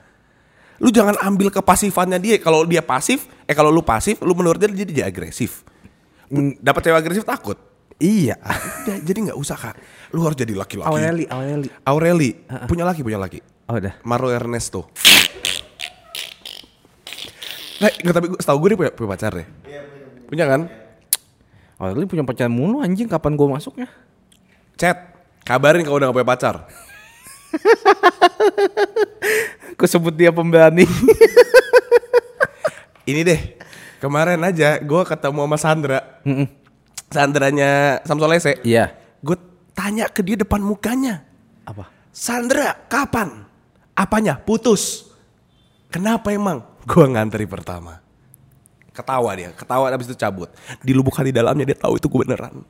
[0.80, 2.40] Lu jangan ambil kepasifannya dia.
[2.40, 5.60] Kalau dia pasif, eh kalau lu pasif, lu menurut dia jadi dia agresif.
[6.64, 7.60] Dapat cewek agresif takut.
[8.00, 8.40] Iya.
[8.40, 9.76] Udah, jadi nggak usah kak.
[10.16, 10.88] Lu harus jadi laki-laki.
[10.88, 11.68] Aureli, Aureli.
[11.84, 12.30] Aureli,
[12.64, 13.44] punya laki, punya laki.
[13.68, 13.92] Oh udah.
[14.08, 14.88] Maro Ernesto.
[17.76, 19.48] Nah, nggak tapi gue setahu gue dia punya, punya pacar deh.
[20.26, 20.60] Punya kan?
[21.76, 23.84] Aureli punya pacar mulu anjing kapan gua masuknya?
[24.80, 24.96] Chat,
[25.44, 26.54] kabarin kalau udah gak punya pacar.
[29.76, 30.88] Aku sebut dia pemberani.
[33.10, 33.40] Ini deh,
[34.00, 36.00] kemarin aja gue ketemu sama Sandra.
[37.12, 38.56] Sandranya Samsolese.
[38.64, 38.96] Iya.
[39.20, 39.36] Gue
[39.76, 41.28] tanya ke dia depan mukanya.
[41.68, 41.92] Apa?
[42.08, 43.44] Sandra, kapan?
[43.92, 44.40] Apanya?
[44.40, 45.12] Putus.
[45.92, 46.64] Kenapa emang?
[46.86, 47.98] Gue ngantri pertama.
[48.94, 50.48] Ketawa dia, ketawa abis itu cabut.
[50.80, 52.64] Di lubuk hati dalamnya dia tahu itu gue beneran.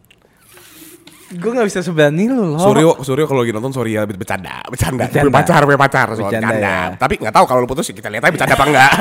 [1.27, 2.59] Gue nggak bisa seberani lu loh.
[2.59, 5.23] Suryo, Suryo kalau lagi nonton sorry ya bercanda, bercanda, Bercanda.
[5.23, 6.67] punya pacar, punya pacar, soal Bercanda bercanda.
[6.67, 6.99] ya.
[6.99, 8.91] Tapi nggak tahu kalau lu putus kita lihat aja bercanda apa enggak.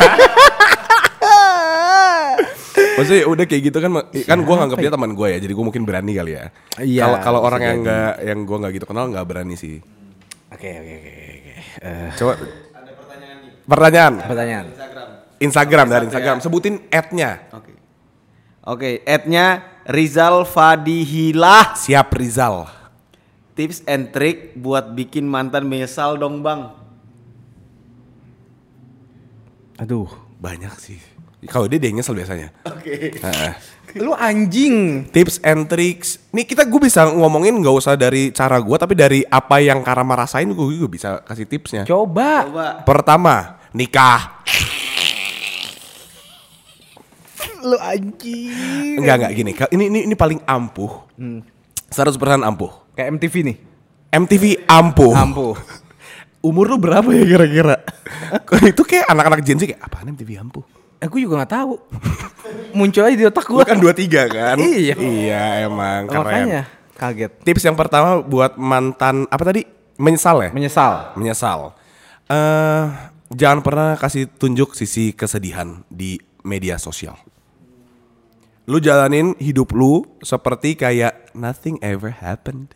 [2.95, 5.83] Maksudnya udah kayak gitu kan, kan gue nganggap dia teman gue ya, jadi gue mungkin
[5.83, 6.45] berani kali ya.
[6.79, 9.83] Iya, Kalau kalau orang yang nggak, yang gue nggak gitu kenal nggak berani sih.
[10.49, 11.53] Oke oke oke oke.
[11.83, 12.33] Eh, Coba.
[13.65, 14.13] Pertanyaan.
[14.21, 14.65] pertanyaan.
[15.41, 17.49] Instagram dari Instagram, sebutin ad-nya.
[17.51, 17.73] Oke.
[18.65, 21.75] Oke, ad-nya Rizal Fadihilah.
[21.77, 22.69] Siap Rizal.
[23.55, 26.75] Tips and trick buat bikin mantan menyesal dong, Bang.
[29.79, 30.25] Aduh.
[30.35, 30.99] Banyak sih.
[31.47, 32.49] Kalau dia dia nyesel biasanya.
[32.67, 33.15] Oke.
[33.15, 33.51] Heeh.
[33.95, 35.07] Lu anjing.
[35.15, 36.19] tips and tricks.
[36.35, 40.19] Nih kita gue bisa ngomongin nggak usah dari cara gue, tapi dari apa yang Karama
[40.19, 41.83] rasain gue juga bisa kasih tipsnya.
[41.87, 42.43] Coba.
[42.43, 42.67] Coba.
[42.83, 44.43] Pertama, nikah.
[47.63, 48.99] Lu anjing.
[48.99, 49.51] Enggak enggak gini.
[49.55, 50.91] Ini ini ini paling ampuh.
[51.15, 52.71] 100% ampuh.
[52.99, 53.57] Kayak MTV nih.
[54.11, 55.13] MTV ampuh.
[55.15, 55.55] Ampuh.
[56.47, 57.81] Umur lu berapa ya kira-kira?
[58.69, 60.61] itu kayak anak-anak Gen Z kayak apaan MTV ampuh?
[60.99, 61.73] Aku juga nggak tahu.
[62.71, 63.65] Muncul aja di otak Lu gua.
[63.65, 64.55] kan 23 kan?
[64.57, 64.95] Iya.
[64.95, 66.23] Iya emang keren.
[66.23, 66.61] Makanya
[66.93, 67.31] kaget.
[67.41, 69.63] Tips yang pertama buat mantan apa tadi?
[69.95, 70.49] Menyesal ya?
[70.51, 71.15] Menyesal.
[71.15, 71.59] menyesal.
[72.25, 72.83] eh
[73.29, 77.15] jangan pernah kasih tunjuk sisi kesedihan di media sosial.
[78.65, 82.73] Lu jalanin hidup lu seperti kayak nothing ever happened.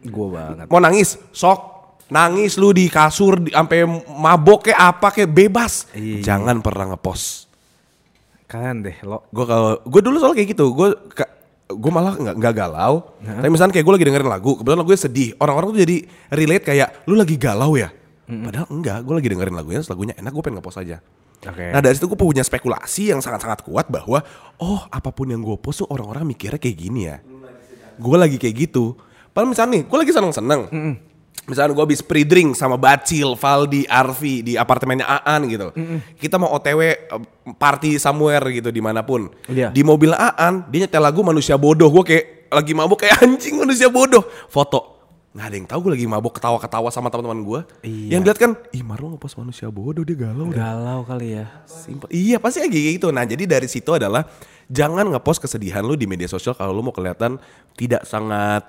[0.00, 0.66] Gue banget.
[0.66, 1.70] Mau nangis, sok.
[2.10, 5.86] Nangis lu di kasur di- sampai mabok kayak apa kayak bebas.
[5.94, 6.34] Iya.
[6.34, 7.46] Jangan pernah ngepost.
[8.50, 9.30] Kalian deh lo.
[9.30, 10.90] Gue kalau gue dulu soal kayak gitu, gue
[11.70, 13.14] gue malah nggak nggak galau.
[13.22, 15.30] Tapi misalnya kayak gue lagi dengerin lagu, kebetulan lagunya sedih.
[15.38, 15.96] Orang-orang tuh jadi
[16.34, 17.94] relate kayak lu lagi galau ya.
[18.26, 20.98] Padahal enggak, gue lagi dengerin lagunya, lagunya enak, gue pengen ngepost aja.
[21.46, 21.66] Oke.
[21.72, 24.20] Nah dari situ gue punya spekulasi yang sangat-sangat kuat bahwa
[24.60, 27.22] oh apa pun yang gue post tuh orang-orang mikirnya kayak gini ya.
[28.02, 28.98] Gue lagi kayak gitu.
[29.30, 30.60] Padahal misalnya nih, gue lagi seneng-seneng.
[31.50, 35.74] Misalnya gue habis pre-drink sama Bacil, Valdi, Arfi di apartemennya Aan gitu.
[36.14, 36.96] Kita mau OTW eh,
[37.58, 39.26] party somewhere gitu di mana pun.
[39.50, 39.74] Iya.
[39.74, 41.90] Di mobil Aan, dia nyetel lagu manusia bodoh.
[41.90, 42.24] Gue kayak
[42.54, 44.22] lagi mabuk kayak anjing manusia bodoh.
[44.46, 45.02] Foto.
[45.30, 47.60] Nggak ada yang tahu gue lagi mabuk ketawa-ketawa sama teman-teman gue.
[47.86, 48.18] Iya.
[48.18, 50.74] Yang lihat kan, ih Marlo ngepost manusia bodoh dia galau dah.
[50.74, 51.46] Galau kali ya.
[51.66, 52.10] Simpel.
[52.14, 53.14] Iya pasti kayak gitu.
[53.14, 54.26] Nah jadi dari situ adalah
[54.70, 57.38] jangan ngepost kesedihan lu di media sosial kalau lu mau kelihatan
[57.74, 58.66] tidak sangat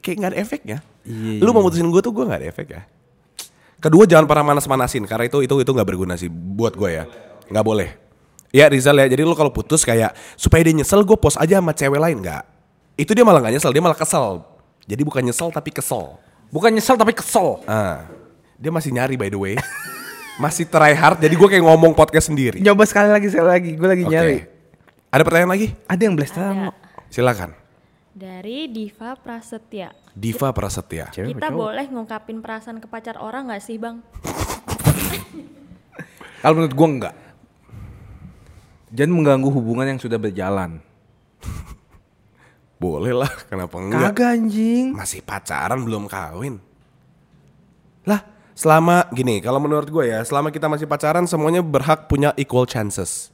[0.00, 0.78] kayak nggak ada efeknya.
[1.04, 2.82] Iya, Lu mau mutusin gue tuh gue nggak ada efek ya.
[3.80, 7.04] Kedua jangan pernah manas-manasin karena itu itu itu nggak berguna sih buat gue ya.
[7.48, 7.88] Nggak boleh.
[8.52, 9.08] Ya Rizal ya.
[9.08, 12.44] Jadi lu kalau putus kayak supaya dia nyesel gue post aja sama cewek lain nggak.
[13.00, 14.44] Itu dia malah nggak nyesel dia malah kesel.
[14.84, 16.20] Jadi bukan nyesel tapi kesel.
[16.52, 17.62] Bukan nyesel tapi kesel.
[17.64, 18.04] Ah,
[18.60, 19.54] dia masih nyari by the way.
[20.40, 22.60] masih try hard jadi gue kayak ngomong podcast sendiri.
[22.60, 23.70] Nyoba sekali lagi, sekali lagi.
[23.76, 24.12] Gue lagi Oke.
[24.12, 24.38] nyari.
[25.10, 25.66] Ada pertanyaan lagi?
[25.88, 26.72] Ada yang blasteran lo.
[27.10, 27.50] Silakan.
[28.14, 29.99] Dari Diva Prasetya.
[30.14, 31.10] Diva Prasetya.
[31.14, 34.00] Cewek Kita boleh ngungkapin perasaan ke pacar orang nggak sih bang?
[36.42, 37.14] Kalau menurut gue enggak.
[38.90, 40.82] Jangan mengganggu hubungan yang sudah berjalan.
[42.82, 44.16] Boleh lah, kenapa enggak?
[44.16, 44.96] Kagak anjing.
[44.96, 46.58] Masih pacaran belum kawin.
[48.08, 48.24] Lah,
[48.56, 53.30] selama gini, kalau menurut gue ya, selama kita masih pacaran semuanya berhak punya equal chances.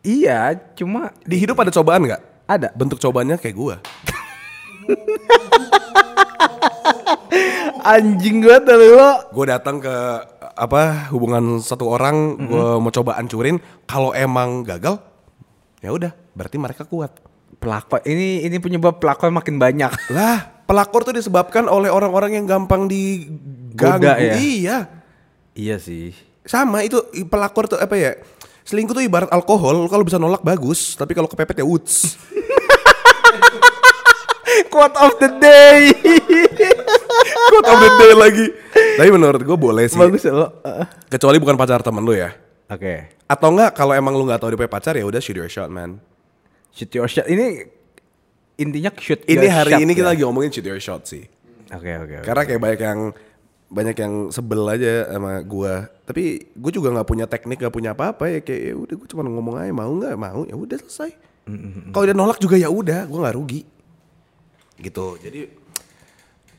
[0.00, 2.48] Iya, cuma Di hidup ada cobaan nggak?
[2.48, 2.72] Ada.
[2.72, 3.76] Bentuk cobaannya kayak gue.
[7.82, 9.32] anjing gue tadi lo.
[9.32, 9.94] Gue datang ke
[10.54, 13.58] apa hubungan satu orang, gue mau coba hancurin.
[13.88, 15.00] Kalau emang gagal,
[15.80, 17.16] ya udah, berarti mereka kuat.
[17.60, 19.92] Pelakor ini ini penyebab pelakor makin banyak.
[20.16, 24.06] Lah, pelakor tuh disebabkan oleh orang-orang yang gampang diganggu.
[24.06, 24.34] Goda ya?
[24.36, 24.78] Iya.
[25.52, 26.16] iya sih.
[26.44, 28.16] Sama itu pelakor tuh apa ya?
[28.64, 32.14] Selingkuh tuh ibarat alkohol, kalau bisa nolak bagus, tapi kalau kepepet ya uts.
[34.68, 35.94] Quote of the day.
[37.50, 38.46] Quote of the day lagi.
[38.98, 39.96] Tapi menurut gue boleh sih.
[39.96, 40.60] Bagus ya lo.
[40.60, 42.34] Uh, Kecuali bukan pacar temen lu ya.
[42.70, 43.16] Oke.
[43.26, 45.70] Atau enggak kalau emang lu nggak tahu dia punya pacar ya udah shoot your shot
[45.70, 45.98] man.
[46.74, 47.26] Shoot your shot.
[47.26, 47.66] Ini
[48.60, 50.12] intinya shoot Ini hari shot ini kita ya?
[50.14, 51.24] lagi ngomongin shoot your shot sih.
[51.70, 52.14] Oke oke.
[52.20, 52.26] oke.
[52.26, 53.00] Karena kayak banyak yang
[53.70, 55.86] banyak yang sebel aja sama gua.
[56.02, 59.22] Tapi gue juga nggak punya teknik, nggak punya apa-apa ya kayak ya udah gue cuma
[59.22, 61.10] ngomong aja mau nggak mau ya udah selesai.
[61.90, 63.62] Kalau dia nolak juga ya udah, gue nggak rugi.
[64.80, 65.06] Gitu.
[65.20, 65.40] Jadi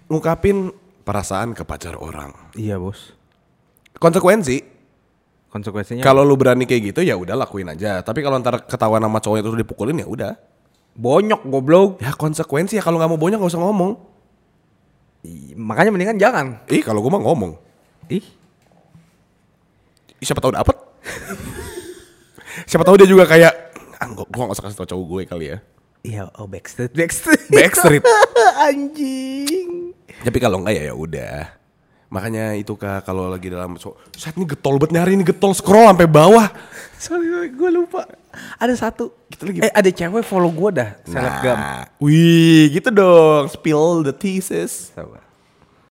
[0.07, 0.69] ngungkapin
[1.01, 2.31] perasaan ke pacar orang.
[2.53, 3.17] Iya bos.
[3.97, 4.63] Konsekuensi
[5.51, 5.99] Konsekuensinya.
[5.99, 7.99] kalau lu berani kayak gitu ya udah lakuin aja.
[7.99, 10.33] Tapi kalau ntar ketahuan sama cowoknya terus dipukulin ya udah.
[10.91, 12.03] bonyok goblok.
[12.03, 13.91] Ya konsekuensi ya kalau nggak mau bonyok nggak usah ngomong.
[15.59, 16.45] Makanya mendingan jangan.
[16.67, 17.55] Ih kalau gue mah ngomong.
[18.11, 18.23] Ih.
[20.19, 20.75] Siapa tahu dapet.
[22.69, 23.53] Siapa tahu dia juga kayak
[23.99, 25.57] ah, gua, gua gak usah kasih tau cowok gue kali ya.
[26.01, 27.49] Iya, oh backstreet, backstreet.
[27.49, 28.03] Backstreet.
[28.67, 29.93] Anjing.
[30.21, 31.37] Tapi kalau enggak ya ya udah.
[32.11, 35.87] Makanya itu kak kalau lagi dalam so, saat ini getol banget nyari ini getol scroll
[35.87, 36.51] sampai bawah.
[36.99, 38.03] Sorry, gue lupa.
[38.59, 39.15] Ada satu.
[39.31, 40.89] Kita lagi- Eh, ada cewek follow gue dah.
[41.07, 41.55] Selebgram.
[41.55, 43.47] Nah, wih gitu dong.
[43.47, 44.91] Spill the thesis.
[44.91, 45.20] Sabar.